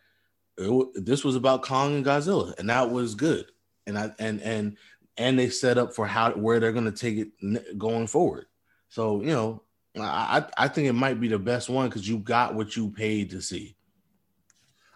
it, 0.58 1.06
this 1.06 1.24
was 1.24 1.36
about 1.36 1.64
Kong 1.64 1.96
and 1.96 2.06
Godzilla, 2.06 2.58
and 2.60 2.70
that 2.70 2.92
was 2.92 3.16
good. 3.16 3.46
And 3.88 3.98
I 3.98 4.12
and 4.20 4.42
and 4.42 4.78
and 5.18 5.38
they 5.38 5.50
set 5.50 5.78
up 5.78 5.94
for 5.94 6.06
how 6.06 6.32
where 6.32 6.60
they're 6.60 6.72
going 6.72 6.86
to 6.86 6.92
take 6.92 7.18
it 7.18 7.78
going 7.78 8.08
forward. 8.08 8.46
So 8.90 9.22
you 9.22 9.32
know, 9.32 9.64
I 10.00 10.46
I 10.58 10.68
think 10.68 10.88
it 10.88 10.94
might 10.94 11.20
be 11.20 11.28
the 11.28 11.40
best 11.40 11.70
one 11.70 11.90
because 11.90 12.08
you 12.08 12.20
got 12.20 12.56
what 12.56 12.76
you 12.76 12.90
paid 12.90 13.32
to 13.32 13.42
see. 13.42 13.76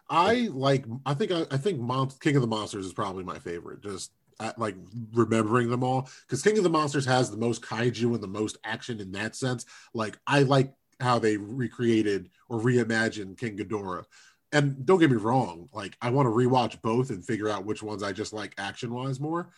I 0.09 0.49
like. 0.51 0.85
I 1.05 1.13
think. 1.13 1.31
I, 1.31 1.45
I 1.51 1.57
think 1.57 1.79
King 2.19 2.35
of 2.35 2.41
the 2.41 2.47
Monsters 2.47 2.85
is 2.85 2.93
probably 2.93 3.23
my 3.23 3.39
favorite. 3.39 3.81
Just 3.81 4.11
like 4.57 4.75
remembering 5.13 5.69
them 5.69 5.83
all 5.83 6.09
because 6.25 6.41
King 6.41 6.57
of 6.57 6.63
the 6.63 6.69
Monsters 6.69 7.05
has 7.05 7.29
the 7.29 7.37
most 7.37 7.61
kaiju 7.61 8.13
and 8.13 8.21
the 8.21 8.27
most 8.27 8.57
action 8.63 8.99
in 8.99 9.11
that 9.13 9.35
sense. 9.35 9.65
Like 9.93 10.17
I 10.27 10.43
like 10.43 10.73
how 10.99 11.19
they 11.19 11.37
recreated 11.37 12.29
or 12.49 12.59
reimagined 12.59 13.37
King 13.37 13.57
Ghidorah. 13.57 14.05
And 14.53 14.85
don't 14.85 14.99
get 14.99 15.09
me 15.09 15.17
wrong, 15.17 15.69
like 15.71 15.95
I 16.01 16.09
want 16.09 16.25
to 16.25 16.31
rewatch 16.31 16.81
both 16.81 17.09
and 17.09 17.25
figure 17.25 17.47
out 17.47 17.65
which 17.65 17.81
ones 17.81 18.03
I 18.03 18.11
just 18.11 18.33
like 18.33 18.53
action 18.57 18.93
wise 18.93 19.19
more. 19.19 19.49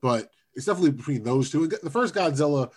But 0.00 0.30
it's 0.54 0.66
definitely 0.66 0.92
between 0.92 1.22
those 1.22 1.50
two. 1.50 1.66
The 1.66 1.90
first 1.90 2.14
Godzilla 2.14 2.70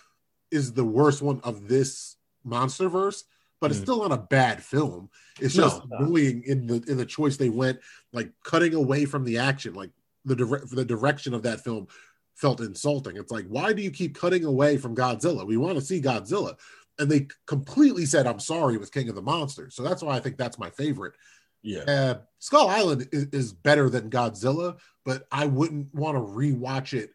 is 0.50 0.72
the 0.72 0.84
worst 0.84 1.22
one 1.22 1.40
of 1.42 1.68
this 1.68 2.16
Monsterverse, 2.46 3.24
but 3.60 3.70
it's 3.70 3.80
Mm. 3.80 3.84
still 3.84 4.08
not 4.08 4.12
a 4.12 4.22
bad 4.22 4.62
film. 4.62 5.10
It's 5.40 5.56
No, 5.56 5.64
just 5.64 5.82
no. 5.88 5.96
annoying 5.98 6.42
in 6.44 6.66
the 6.66 6.82
in 6.86 6.96
the 6.96 7.06
choice 7.06 7.36
they 7.36 7.48
went, 7.48 7.80
like 8.12 8.32
cutting 8.44 8.74
away 8.74 9.04
from 9.06 9.24
the 9.24 9.38
action, 9.38 9.74
like 9.74 9.90
the 10.24 10.36
dire- 10.36 10.64
the 10.70 10.84
direction 10.84 11.34
of 11.34 11.42
that 11.42 11.64
film 11.64 11.88
felt 12.34 12.60
insulting. 12.60 13.16
It's 13.16 13.32
like, 13.32 13.46
why 13.46 13.72
do 13.72 13.82
you 13.82 13.90
keep 13.90 14.16
cutting 14.16 14.44
away 14.44 14.76
from 14.76 14.94
Godzilla? 14.94 15.46
We 15.46 15.56
want 15.56 15.76
to 15.78 15.84
see 15.84 16.00
Godzilla, 16.00 16.58
and 16.98 17.10
they 17.10 17.28
completely 17.46 18.06
said, 18.06 18.26
"I'm 18.26 18.40
sorry" 18.40 18.76
with 18.76 18.92
King 18.92 19.08
of 19.08 19.14
the 19.14 19.22
Monsters. 19.22 19.74
So 19.74 19.82
that's 19.82 20.02
why 20.02 20.16
I 20.16 20.20
think 20.20 20.36
that's 20.36 20.58
my 20.58 20.70
favorite. 20.70 21.14
Yeah, 21.64 21.80
Uh, 21.88 22.14
Skull 22.40 22.68
Island 22.68 23.08
is, 23.10 23.24
is 23.32 23.52
better 23.54 23.88
than 23.88 24.10
Godzilla, 24.10 24.78
but 25.04 25.26
I 25.32 25.46
wouldn't 25.46 25.94
want 25.94 26.16
to 26.16 26.20
rewatch 26.20 26.92
it 26.92 27.10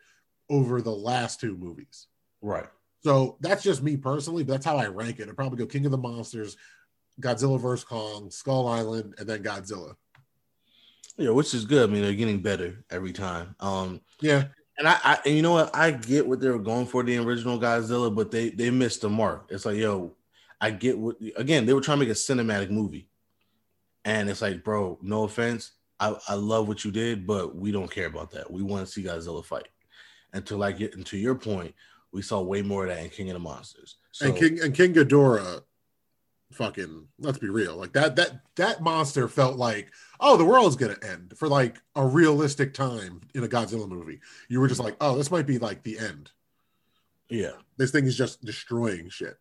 over 0.50 0.82
the 0.82 0.92
last 0.92 1.40
two 1.40 1.56
movies. 1.56 2.08
right. 2.42 2.68
So 3.02 3.38
that's 3.40 3.64
just 3.64 3.82
me 3.82 3.96
personally, 3.96 4.44
but 4.44 4.54
that's 4.54 4.66
how 4.66 4.76
I 4.76 4.88
rank 4.88 5.20
it. 5.20 5.30
I'd 5.30 5.36
probably 5.38 5.58
go 5.60 5.66
King 5.66 5.86
of 5.86 5.92
the 5.92 5.98
Monsters, 5.98 6.58
Godzilla 7.22 7.58
vs. 7.58 7.86
Kong, 7.86 8.30
Skull 8.30 8.68
Island, 8.68 9.14
and 9.18 9.30
then 9.30 9.42
Godzilla. 9.42 9.96
Yeah, 11.18 11.30
which 11.30 11.54
is 11.54 11.66
good. 11.66 11.90
I 11.90 11.94
mean, 11.94 12.02
they're 12.02 12.14
getting 12.14 12.42
better 12.42 12.84
every 12.90 13.14
time. 13.14 13.56
Um, 13.60 14.02
Yeah. 14.22 14.46
and 14.78 14.88
I, 14.88 14.98
I 15.04 15.20
and 15.26 15.36
you 15.36 15.42
know 15.42 15.52
what? 15.54 15.76
I 15.76 15.92
get 15.92 16.28
what 16.28 16.40
they 16.40 16.50
were 16.50 16.60
going 16.60 16.88
for 16.88 17.04
the 17.04 17.18
original 17.18 17.60
Godzilla, 17.60 18.14
but 18.14 18.32
they 18.32 18.50
they 18.50 18.70
missed 18.72 19.02
the 19.02 19.10
mark. 19.10 19.48
It's 19.50 19.66
like, 19.66 19.78
yo, 19.78 20.16
I 20.60 20.72
get 20.72 20.98
what 20.98 21.18
again, 21.38 21.66
they 21.66 21.74
were 21.74 21.82
trying 21.82 22.00
to 22.00 22.06
make 22.06 22.10
a 22.12 22.18
cinematic 22.18 22.70
movie. 22.70 23.09
And 24.06 24.30
it's 24.30 24.42
like, 24.42 24.64
bro, 24.64 24.98
no 25.02 25.24
offense. 25.24 25.72
I, 26.00 26.16
I 26.30 26.34
love 26.36 26.68
what 26.68 26.86
you 26.86 26.92
did, 26.92 27.28
but 27.28 27.56
we 27.56 27.72
don't 27.72 27.92
care 27.92 28.08
about 28.08 28.32
that. 28.32 28.50
We 28.50 28.64
want 28.64 28.86
to 28.86 28.92
see 28.92 29.04
Godzilla 29.04 29.44
fight. 29.44 29.68
And 30.32 30.46
to 30.46 30.56
like 30.58 30.78
get 30.78 30.96
and 30.96 31.06
to 31.08 31.18
your 31.18 31.36
point, 31.36 31.74
We 32.12 32.22
saw 32.22 32.42
way 32.42 32.62
more 32.62 32.84
of 32.86 32.90
that 32.90 33.04
in 33.04 33.10
King 33.10 33.30
of 33.30 33.34
the 33.34 33.40
Monsters. 33.40 33.98
So, 34.12 34.28
and 34.28 34.36
King 34.38 34.60
and 34.62 34.74
King 34.74 34.94
Ghidorah, 34.94 35.62
fucking 36.54 37.08
let's 37.20 37.38
be 37.38 37.50
real, 37.50 37.76
like 37.76 37.94
that 37.94 38.16
that 38.16 38.42
that 38.56 38.82
monster 38.82 39.28
felt 39.28 39.58
like 39.58 39.92
oh 40.20 40.38
the 40.38 40.46
world's 40.46 40.76
gonna 40.76 40.98
end 41.04 41.34
for 41.36 41.48
like 41.48 41.78
a 41.96 42.06
realistic 42.06 42.74
time 42.74 43.22
in 43.36 43.44
a 43.44 43.48
Godzilla 43.48 43.88
movie. 43.88 44.20
You 44.48 44.60
were 44.60 44.68
just 44.68 44.82
like 44.82 44.96
oh 45.02 45.16
this 45.18 45.30
might 45.32 45.46
be 45.46 45.60
like 45.60 45.84
the 45.84 46.00
end. 46.00 46.32
yeah, 47.30 47.52
This 47.78 47.92
thing 47.92 48.06
is 48.06 48.18
just 48.18 48.44
destroying 48.44 49.10
shit. 49.10 49.38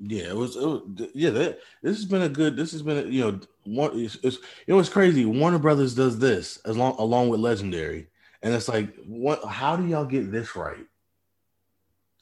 Yeah, 0.00 0.24
it 0.24 0.36
was, 0.36 0.56
it 0.56 0.66
was 0.66 0.82
yeah. 1.14 1.30
That, 1.30 1.60
this 1.82 1.96
has 1.96 2.04
been 2.04 2.22
a 2.22 2.28
good. 2.28 2.56
This 2.56 2.72
has 2.72 2.82
been 2.82 3.06
a, 3.06 3.08
you 3.08 3.20
know 3.22 3.40
one. 3.64 3.98
It's, 3.98 4.18
it's, 4.22 4.38
you 4.66 4.82
crazy. 4.84 5.24
Warner 5.24 5.58
Brothers 5.58 5.94
does 5.94 6.18
this 6.18 6.58
as 6.64 6.76
long 6.76 6.96
along 6.98 7.28
with 7.28 7.40
Legendary, 7.40 8.08
and 8.42 8.52
it's 8.52 8.68
like 8.68 8.94
what? 9.06 9.44
How 9.44 9.76
do 9.76 9.86
y'all 9.86 10.04
get 10.04 10.32
this 10.32 10.56
right? 10.56 10.84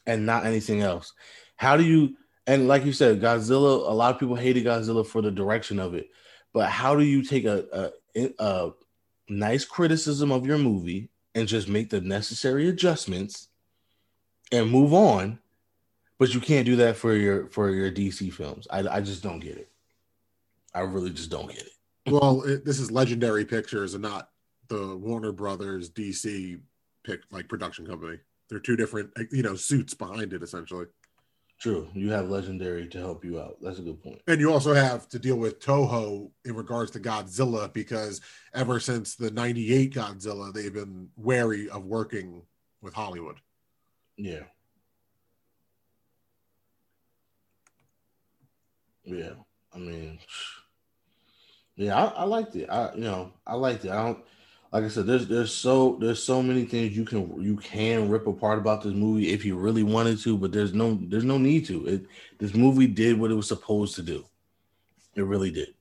And 0.07 0.27
not 0.27 0.45
anything 0.45 0.83
else. 0.83 1.15
How 1.57 1.77
do 1.77 1.85
you? 1.85 2.17
And 2.47 2.69
like 2.69 2.85
you 2.85 2.93
said, 2.93 3.21
Godzilla. 3.21 3.89
A 3.89 3.95
lot 3.95 4.15
of 4.15 4.21
people 4.21 4.37
hated 4.37 4.65
Godzilla 4.65 5.07
for 5.07 5.23
the 5.23 5.31
direction 5.31 5.79
of 5.79 5.95
it, 5.95 6.11
but 6.53 6.69
how 6.69 6.95
do 6.95 7.03
you 7.03 7.23
take 7.23 7.47
a 7.47 7.91
a, 8.15 8.31
a 8.39 8.71
nice 9.31 9.65
criticism 9.65 10.31
of 10.31 10.47
your 10.47 10.59
movie 10.59 11.09
and 11.35 11.49
just 11.49 11.69
make 11.69 11.89
the 11.89 12.03
necessary 12.03 12.69
adjustments 12.69 13.49
and 14.53 14.71
move 14.71 14.93
on? 14.93 15.39
But 16.23 16.35
you 16.35 16.41
can't 16.41 16.65
do 16.65 16.77
that 16.77 16.97
for 16.97 17.17
your 17.17 17.49
for 17.49 17.71
your 17.71 17.91
DC 17.91 18.33
films. 18.33 18.69
I 18.71 18.87
I 18.87 19.01
just 19.01 19.25
don't 19.25 19.41
get 19.41 19.59
it. 19.59 19.69
I 20.73 20.83
really 20.83 21.11
just 21.11 21.33
don't 21.33 21.49
get 21.49 21.63
it. 21.63 21.73
well, 22.13 22.43
it, 22.43 22.65
this 22.65 22.79
is 22.79 22.93
Legendary 22.93 23.45
Pictures 23.45 23.95
and 23.95 24.05
not 24.05 24.29
the 24.69 24.97
Warner 24.97 25.33
Brothers 25.33 25.91
DC 25.91 26.61
pick 27.03 27.23
like 27.33 27.49
production 27.49 27.89
company. 27.89 28.19
They're 28.49 28.61
two 28.61 28.77
different 28.77 29.11
you 29.33 29.43
know 29.43 29.57
suits 29.57 29.95
behind 29.95 30.33
it 30.33 30.45
essentially. 30.45 30.87
True, 31.59 31.89
you 31.93 32.13
have 32.13 32.31
Legendary 32.31 32.87
to 32.87 32.99
help 32.99 33.25
you 33.25 33.41
out. 33.41 33.57
That's 33.61 33.81
a 33.81 33.83
good 33.83 34.01
point. 34.01 34.23
And 34.29 34.41
you 34.41 34.53
also 34.53 34.75
have 34.75 35.09
to 35.09 35.19
deal 35.19 35.35
with 35.35 35.59
Toho 35.59 36.31
in 36.45 36.55
regards 36.55 36.93
to 36.93 37.01
Godzilla 37.01 37.73
because 37.73 38.21
ever 38.55 38.79
since 38.79 39.17
the 39.17 39.33
98 39.33 39.93
Godzilla, 39.93 40.55
they've 40.55 40.73
been 40.73 41.09
wary 41.17 41.69
of 41.69 41.85
working 41.85 42.43
with 42.81 42.95
Hollywood. 42.95 43.39
Yeah. 44.17 44.45
Yeah. 49.05 49.33
I 49.75 49.79
mean, 49.79 50.19
yeah, 51.77 51.97
I, 51.97 52.05
I 52.09 52.25
liked 52.25 52.55
it. 52.57 52.69
I 52.69 52.95
you 52.95 53.03
know, 53.03 53.33
I 53.47 53.55
liked 53.55 53.85
it. 53.85 53.91
I 53.91 54.03
don't 54.03 54.25
like 54.73 54.85
I 54.85 54.89
said, 54.89 55.07
there's 55.07 55.29
there's 55.29 55.55
so 55.55 55.99
there's 56.01 56.23
so 56.23 56.43
many 56.43 56.65
things 56.65 56.97
you 56.97 57.05
can 57.05 57.41
you 57.43 57.57
can 57.57 58.09
rip 58.09 58.27
apart 58.27 58.59
about 58.59 58.83
this 58.83 58.95
movie 58.95 59.31
if 59.31 59.45
you 59.45 59.57
really 59.57 59.83
wanted 59.83 60.19
to, 60.21 60.39
but 60.39 60.51
there's 60.51 60.73
no 60.73 60.99
there's 61.03 61.25
no 61.25 61.37
need 61.37 61.67
to. 61.67 61.87
It 61.87 62.07
this 62.39 62.55
movie 62.55 62.87
did 62.87 63.21
what 63.21 63.31
it 63.31 63.35
was 63.35 63.49
supposed 63.49 63.95
to 63.97 64.03
do. 64.03 64.25
It 65.15 65.25
really 65.25 65.51
did. 65.51 65.75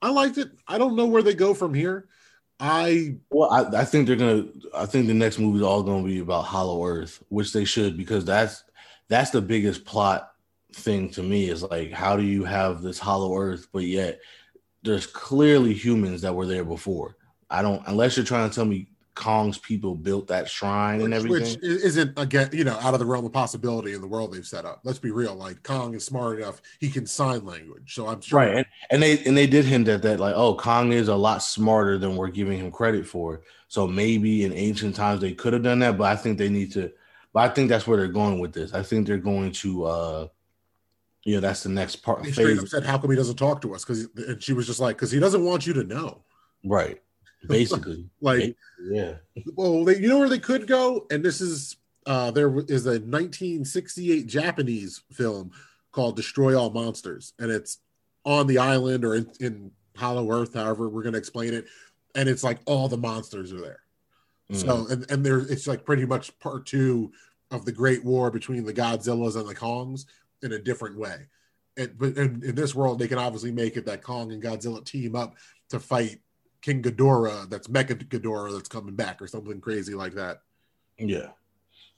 I 0.00 0.10
liked 0.10 0.38
it. 0.38 0.50
I 0.66 0.78
don't 0.78 0.96
know 0.96 1.06
where 1.06 1.22
they 1.22 1.34
go 1.34 1.52
from 1.52 1.74
here. 1.74 2.08
I 2.58 3.16
Well, 3.30 3.50
I, 3.50 3.80
I 3.80 3.84
think 3.84 4.06
they're 4.06 4.16
gonna. 4.16 4.46
I 4.74 4.86
think 4.86 5.06
the 5.06 5.14
next 5.14 5.38
movie 5.38 5.58
is 5.58 5.62
all 5.62 5.82
gonna 5.82 6.06
be 6.06 6.20
about 6.20 6.46
Hollow 6.46 6.86
Earth, 6.86 7.22
which 7.28 7.52
they 7.52 7.66
should 7.66 7.98
because 7.98 8.24
that's 8.24 8.64
that's 9.08 9.30
the 9.30 9.42
biggest 9.42 9.84
plot 9.84 10.32
thing 10.72 11.10
to 11.10 11.22
me. 11.22 11.48
Is 11.48 11.62
like 11.62 11.92
how 11.92 12.16
do 12.16 12.22
you 12.22 12.44
have 12.44 12.82
this 12.82 12.98
Hollow 12.98 13.36
Earth, 13.36 13.68
but 13.72 13.84
yet 13.84 14.20
there's 14.82 15.06
clearly 15.06 15.74
humans 15.74 16.22
that 16.22 16.34
were 16.34 16.46
there 16.46 16.64
before. 16.64 17.16
I 17.50 17.62
don't 17.62 17.82
unless 17.86 18.16
you're 18.16 18.26
trying 18.26 18.48
to 18.48 18.54
tell 18.54 18.64
me 18.64 18.88
Kong's 19.18 19.58
people 19.58 19.96
built 19.96 20.28
that 20.28 20.48
shrine 20.48 21.00
and 21.00 21.12
everything. 21.12 21.54
which 21.54 21.58
isn't 21.62 22.16
again, 22.16 22.50
you 22.52 22.62
know, 22.62 22.78
out 22.80 22.94
of 22.94 23.00
the 23.00 23.06
realm 23.06 23.26
of 23.26 23.32
possibility 23.32 23.92
in 23.92 24.00
the 24.00 24.06
world 24.06 24.32
they've 24.32 24.46
set 24.46 24.64
up. 24.64 24.80
Let's 24.84 25.00
be 25.00 25.10
real. 25.10 25.34
Like 25.34 25.64
Kong 25.64 25.94
is 25.94 26.04
smart 26.04 26.38
enough; 26.38 26.62
he 26.78 26.88
can 26.88 27.04
sign 27.04 27.44
language. 27.44 27.94
So 27.94 28.06
I'm 28.06 28.20
sure. 28.20 28.38
Right, 28.38 28.54
and, 28.58 28.66
and 28.90 29.02
they 29.02 29.24
and 29.24 29.36
they 29.36 29.48
did 29.48 29.64
hint 29.64 29.88
at 29.88 30.02
that, 30.02 30.20
like, 30.20 30.36
oh, 30.36 30.54
Kong 30.54 30.92
is 30.92 31.08
a 31.08 31.16
lot 31.16 31.42
smarter 31.42 31.98
than 31.98 32.14
we're 32.14 32.28
giving 32.28 32.58
him 32.58 32.70
credit 32.70 33.06
for. 33.06 33.42
So 33.66 33.88
maybe 33.88 34.44
in 34.44 34.52
ancient 34.52 34.94
times 34.94 35.20
they 35.20 35.32
could 35.32 35.52
have 35.52 35.64
done 35.64 35.80
that, 35.80 35.98
but 35.98 36.12
I 36.12 36.14
think 36.14 36.38
they 36.38 36.48
need 36.48 36.72
to. 36.74 36.92
But 37.32 37.50
I 37.50 37.52
think 37.52 37.68
that's 37.68 37.88
where 37.88 37.98
they're 37.98 38.06
going 38.06 38.38
with 38.38 38.52
this. 38.52 38.72
I 38.72 38.84
think 38.84 39.06
they're 39.06 39.18
going 39.18 39.50
to, 39.52 39.84
uh 39.84 40.28
you 41.24 41.34
know, 41.34 41.40
that's 41.40 41.62
the 41.62 41.68
next 41.68 41.96
part. 41.96 42.24
He 42.24 42.32
straight 42.32 42.58
up 42.58 42.68
said, 42.68 42.84
"How 42.84 42.98
come 42.98 43.10
he 43.10 43.16
doesn't 43.16 43.36
talk 43.36 43.60
to 43.62 43.74
us?" 43.74 43.84
Because 43.84 44.08
and 44.16 44.42
she 44.42 44.52
was 44.52 44.66
just 44.66 44.80
like, 44.80 44.96
"Because 44.96 45.10
he 45.10 45.18
doesn't 45.18 45.44
want 45.44 45.66
you 45.66 45.72
to 45.74 45.84
know." 45.84 46.22
right? 46.64 47.00
Basically, 47.48 48.08
Like, 48.20 48.56
yeah, 48.90 49.14
well, 49.54 49.84
they, 49.84 49.96
you 49.98 50.08
know 50.08 50.18
where 50.18 50.28
they 50.28 50.40
could 50.40 50.66
go, 50.66 51.06
and 51.10 51.24
this 51.24 51.40
is 51.40 51.76
uh 52.06 52.30
there 52.30 52.48
is 52.68 52.86
a 52.86 52.98
1968 52.98 54.26
Japanese 54.26 55.02
film 55.12 55.52
called 55.92 56.16
Destroy 56.16 56.58
All 56.58 56.70
Monsters, 56.70 57.34
and 57.38 57.50
it's 57.50 57.78
on 58.24 58.46
the 58.46 58.58
island 58.58 59.04
or 59.04 59.14
in, 59.14 59.30
in 59.40 59.70
Hollow 59.96 60.30
Earth, 60.32 60.54
however 60.54 60.88
we're 60.88 61.02
gonna 61.02 61.18
explain 61.18 61.54
it, 61.54 61.66
and 62.14 62.28
it's 62.28 62.42
like 62.42 62.58
all 62.66 62.88
the 62.88 62.96
monsters 62.96 63.52
are 63.52 63.60
there. 63.60 63.80
So 64.52 64.66
Mm. 64.66 64.90
and 64.90 65.10
and 65.10 65.26
there 65.26 65.38
it's 65.38 65.66
like 65.66 65.84
pretty 65.84 66.06
much 66.06 66.36
part 66.40 66.66
two 66.66 67.12
of 67.50 67.64
the 67.64 67.72
Great 67.72 68.04
War 68.04 68.30
between 68.30 68.64
the 68.64 68.72
Godzillas 68.74 69.36
and 69.36 69.48
the 69.48 69.54
Kongs 69.54 70.06
in 70.42 70.52
a 70.52 70.58
different 70.58 70.96
way. 70.98 71.26
And 71.76 71.96
but 71.98 72.16
in, 72.16 72.42
in 72.44 72.54
this 72.54 72.74
world, 72.74 72.98
they 72.98 73.08
can 73.08 73.18
obviously 73.18 73.52
make 73.52 73.76
it 73.76 73.86
that 73.86 74.02
Kong 74.02 74.32
and 74.32 74.42
Godzilla 74.42 74.84
team 74.84 75.14
up 75.14 75.34
to 75.70 75.78
fight 75.78 76.20
King 76.60 76.82
Ghidorah, 76.82 77.48
that's 77.48 77.68
Mecha 77.68 77.94
Ghidorah 78.08 78.52
that's 78.52 78.68
coming 78.68 78.96
back, 78.96 79.22
or 79.22 79.26
something 79.28 79.60
crazy 79.60 79.94
like 79.94 80.14
that. 80.14 80.42
yeah, 80.98 81.28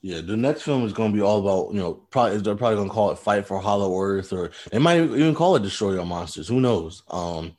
yeah. 0.01 0.21
The 0.21 0.37
next 0.37 0.61
film 0.61 0.85
is 0.85 0.93
going 0.93 1.11
to 1.11 1.15
be 1.15 1.23
all 1.23 1.39
about, 1.39 1.73
you 1.73 1.79
know, 1.79 1.93
probably 1.93 2.37
they're 2.37 2.55
probably 2.55 2.75
going 2.75 2.89
to 2.89 2.93
call 2.93 3.09
it 3.11 3.17
Fight 3.17 3.47
for 3.47 3.59
Hollow 3.59 3.99
Earth, 3.99 4.31
or 4.33 4.51
they 4.71 4.77
might 4.77 4.99
even 5.01 5.33
call 5.33 5.55
it 5.55 5.63
Destroy 5.63 5.93
Your 5.93 6.05
Monsters. 6.05 6.47
Who 6.47 6.59
knows? 6.61 7.01
Um, 7.09 7.53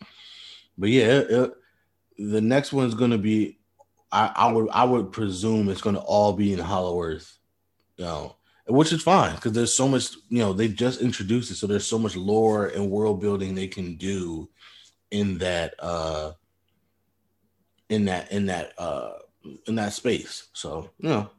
but 0.79 0.90
yeah, 0.90 1.07
it, 1.18 1.31
it- 1.31 1.53
the 2.18 2.40
next 2.42 2.73
one 2.73 2.87
is 2.87 2.95
going 2.95 3.11
to 3.11 3.18
be. 3.18 3.59
I, 4.12 4.31
I 4.37 4.53
would 4.53 4.68
I 4.71 4.85
would 4.85 5.11
presume 5.11 5.71
it's 5.71 5.81
going 5.81 5.97
to 5.97 6.03
all 6.03 6.35
be 6.35 6.53
in 6.53 6.59
Hollow 6.59 7.01
Earth, 7.03 7.38
you 7.97 8.05
know, 8.05 8.37
which 8.66 8.92
is 8.92 9.03
fine 9.03 9.35
because 9.35 9.53
there's 9.53 9.75
so 9.75 9.88
much 9.88 10.14
you 10.29 10.38
know 10.38 10.53
they 10.53 10.68
just 10.68 11.01
introduced 11.01 11.51
it, 11.51 11.57
so 11.57 11.66
there's 11.66 11.87
so 11.87 11.98
much 11.98 12.16
lore 12.16 12.66
and 12.68 12.90
world 12.90 13.20
building 13.20 13.55
they 13.55 13.66
can 13.68 13.96
do 13.96 14.48
in 15.11 15.38
that 15.38 15.75
uh 15.79 16.33
in 17.88 18.05
that 18.05 18.31
in 18.33 18.46
that 18.46 18.72
uh 18.79 19.12
in 19.66 19.75
that 19.75 19.92
space. 19.92 20.48
So 20.53 20.90
you 20.98 21.09
know, 21.09 21.31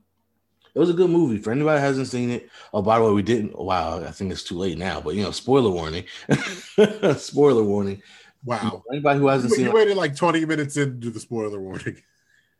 it 0.75 0.79
was 0.79 0.89
a 0.89 0.93
good 0.93 1.09
movie 1.09 1.37
for 1.37 1.51
anybody 1.51 1.79
hasn't 1.79 2.07
seen 2.07 2.29
it. 2.29 2.49
Oh, 2.73 2.81
by 2.81 2.99
the 2.99 3.05
way, 3.05 3.11
we 3.11 3.21
didn't. 3.21 3.57
Wow, 3.57 4.03
I 4.03 4.11
think 4.11 4.31
it's 4.31 4.43
too 4.43 4.57
late 4.57 4.77
now, 4.77 5.01
but 5.01 5.15
you 5.15 5.23
know, 5.23 5.31
spoiler 5.31 5.69
warning, 5.69 6.05
spoiler 7.17 7.63
warning. 7.63 8.01
Wow. 8.45 8.83
Anybody 8.91 9.19
who 9.19 9.27
hasn't 9.27 9.51
You, 9.51 9.55
seen 9.55 9.65
you 9.67 9.71
waited 9.71 9.95
like 9.95 10.15
20 10.15 10.45
minutes 10.45 10.75
into 10.77 11.09
the 11.09 11.19
spoiler 11.19 11.59
warning. 11.59 12.01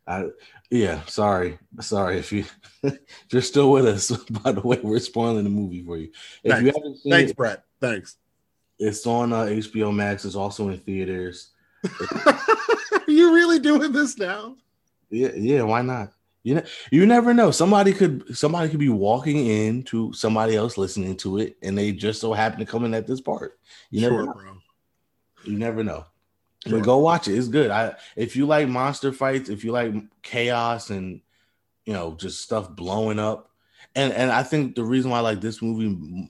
I, 0.06 0.26
yeah, 0.70 1.02
sorry, 1.06 1.58
sorry 1.80 2.18
if 2.18 2.32
you 2.32 2.44
if 2.82 2.98
you're 3.30 3.42
still 3.42 3.70
with 3.70 3.86
us. 3.86 4.10
By 4.30 4.52
the 4.52 4.60
way, 4.60 4.80
we're 4.82 4.98
spoiling 4.98 5.44
the 5.44 5.50
movie 5.50 5.84
for 5.84 5.96
you. 5.96 6.10
If 6.42 6.62
you 6.62 6.70
Thanks. 6.72 6.78
haven't 6.78 6.96
seen 6.98 7.12
Thanks, 7.12 7.30
it, 7.30 7.36
Brett. 7.36 7.64
Thanks. 7.80 8.16
it's 8.78 9.06
on 9.06 9.32
uh, 9.32 9.44
HBO 9.44 9.94
Max. 9.94 10.24
It's 10.24 10.34
also 10.34 10.68
in 10.68 10.78
theaters. 10.78 11.50
Are 11.84 13.02
you 13.08 13.34
really 13.34 13.58
doing 13.58 13.92
this 13.92 14.18
now? 14.18 14.56
Yeah, 15.10 15.30
yeah. 15.36 15.62
Why 15.62 15.82
not? 15.82 16.12
You 16.42 16.56
know, 16.56 16.62
you 16.90 17.06
never 17.06 17.32
know. 17.32 17.50
Somebody 17.50 17.92
could 17.92 18.36
somebody 18.36 18.68
could 18.68 18.80
be 18.80 18.90
walking 18.90 19.46
into 19.46 20.12
somebody 20.12 20.56
else 20.56 20.76
listening 20.76 21.16
to 21.18 21.38
it, 21.38 21.56
and 21.62 21.76
they 21.76 21.92
just 21.92 22.20
so 22.20 22.32
happen 22.32 22.58
to 22.60 22.66
come 22.66 22.84
in 22.84 22.94
at 22.94 23.06
this 23.06 23.20
part. 23.20 23.58
You 23.90 24.02
never 24.02 24.24
know. 24.24 24.32
bro. 24.32 24.56
You 25.44 25.58
never 25.58 25.84
know. 25.84 26.04
But 26.68 26.82
go 26.82 26.98
watch 26.98 27.28
it. 27.28 27.36
It's 27.36 27.48
good. 27.48 27.70
I 27.70 27.94
if 28.16 28.36
you 28.36 28.46
like 28.46 28.68
monster 28.68 29.12
fights, 29.12 29.48
if 29.48 29.64
you 29.64 29.72
like 29.72 29.92
chaos 30.22 30.90
and 30.90 31.20
you 31.84 31.92
know 31.92 32.14
just 32.14 32.40
stuff 32.40 32.70
blowing 32.70 33.18
up, 33.18 33.50
and 33.94 34.12
and 34.12 34.30
I 34.30 34.42
think 34.42 34.74
the 34.74 34.84
reason 34.84 35.10
why 35.10 35.18
I 35.18 35.22
like 35.22 35.40
this 35.40 35.60
movie 35.60 36.28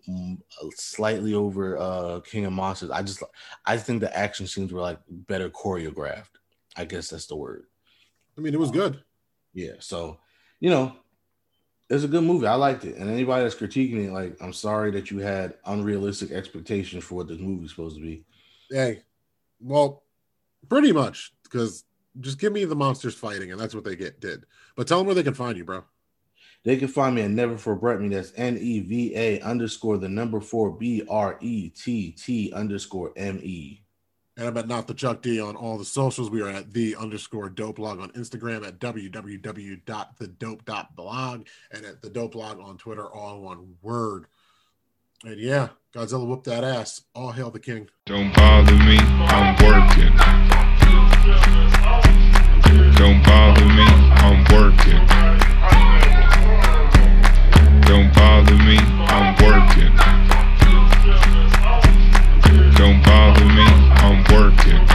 slightly 0.75 1.35
over 1.35 1.79
uh 1.79 2.21
King 2.21 2.47
of 2.47 2.53
Monsters, 2.53 2.91
I 2.91 3.03
just 3.03 3.23
I 3.65 3.77
think 3.77 4.01
the 4.01 4.17
action 4.17 4.47
scenes 4.47 4.73
were 4.73 4.81
like 4.81 4.99
better 5.09 5.51
choreographed. 5.51 6.31
I 6.77 6.85
guess 6.85 7.11
that's 7.11 7.27
the 7.27 7.37
word. 7.37 7.67
I 8.37 8.41
mean, 8.41 8.55
it 8.55 8.61
was 8.61 8.73
good. 8.73 9.03
Yeah. 9.53 9.75
So 9.79 10.19
you 10.59 10.71
know, 10.71 10.97
it's 11.91 12.05
a 12.05 12.09
good 12.09 12.25
movie. 12.25 12.47
I 12.47 12.55
liked 12.55 12.85
it. 12.85 12.97
And 12.97 13.11
anybody 13.11 13.43
that's 13.45 13.55
critiquing 13.55 14.07
it, 14.07 14.13
like, 14.13 14.37
I'm 14.41 14.53
sorry 14.53 14.91
that 14.93 15.11
you 15.11 15.19
had 15.19 15.55
unrealistic 15.67 16.31
expectations 16.31 17.05
for 17.05 17.17
what 17.17 17.29
this 17.29 17.39
movie's 17.39 17.71
supposed 17.71 17.97
to 17.97 18.03
be. 18.03 18.25
Hey, 18.71 19.03
well, 19.61 20.04
pretty 20.69 20.93
much 20.93 21.33
because 21.43 21.85
just 22.21 22.39
give 22.39 22.53
me 22.53 22.65
the 22.65 22.77
monsters 22.77 23.15
fighting, 23.15 23.53
and 23.53 23.61
that's 23.61 23.75
what 23.75 23.85
they 23.85 23.97
get 23.97 24.21
did. 24.21 24.45
But 24.77 24.87
tell 24.87 24.99
them 24.99 25.07
where 25.07 25.15
they 25.15 25.23
can 25.23 25.35
find 25.35 25.57
you, 25.57 25.65
bro. 25.65 25.85
They 26.65 26.77
can 26.77 26.89
find 26.89 27.15
me 27.15 27.23
at 27.23 27.31
Never 27.31 27.57
Forget 27.59 28.01
Me. 28.01 28.09
That's 28.09 28.33
N 28.37 28.57
E 28.59 28.81
V 28.81 29.15
A 29.15 29.41
underscore 29.41 29.99
the 29.99 30.09
number 30.09 30.41
four 30.41 30.71
B 30.71 31.05
R 31.09 31.37
E 31.41 31.69
T 31.69 32.11
T 32.13 32.53
underscore 32.53 33.13
M 33.17 33.39
E. 33.43 33.83
And 34.37 34.49
I'm 34.49 34.57
at 34.57 34.67
not 34.67 34.89
the 34.89 34.95
Chuck 34.95 35.23
D 35.23 35.41
on 35.41 35.55
all 35.55 35.79
the 35.79 35.85
socials. 35.85 36.31
We 36.31 36.43
are 36.43 36.49
at 36.49 36.73
the 36.73 36.97
underscore 36.97 37.51
dope 37.51 37.77
blog 37.77 38.01
on 38.01 38.11
Instagram 38.13 38.67
at 38.67 38.81
www.thedope.blog 38.81 41.47
and 41.71 41.87
at 41.87 42.03
the 42.03 42.11
dope 42.11 42.33
blog 42.33 42.59
on 42.59 42.77
Twitter, 42.77 43.07
all 43.07 43.43
one 43.43 43.77
word. 43.81 44.27
And 45.23 45.39
yeah, 45.39 45.69
Godzilla 45.95 46.27
whooped 46.27 46.47
that 46.47 46.65
ass. 46.65 47.03
All 47.15 47.31
hail 47.31 47.51
the 47.51 47.61
king. 47.61 47.89
Don't 48.07 48.35
bother 48.35 48.75
me, 48.75 48.99
I'm 48.99 49.55
working. 49.65 50.44
Don't 52.97 53.23
bother 53.25 53.65
me, 53.65 53.87
I'm 54.25 54.45
working. 54.53 55.01
Don't 57.83 58.15
bother 58.15 58.57
me, 58.57 58.79
I'm 59.09 59.35
working. 59.43 59.93
Don't 62.75 63.03
bother 63.03 63.45
me, 63.45 63.67
I'm 64.05 64.25
working. 64.33 64.94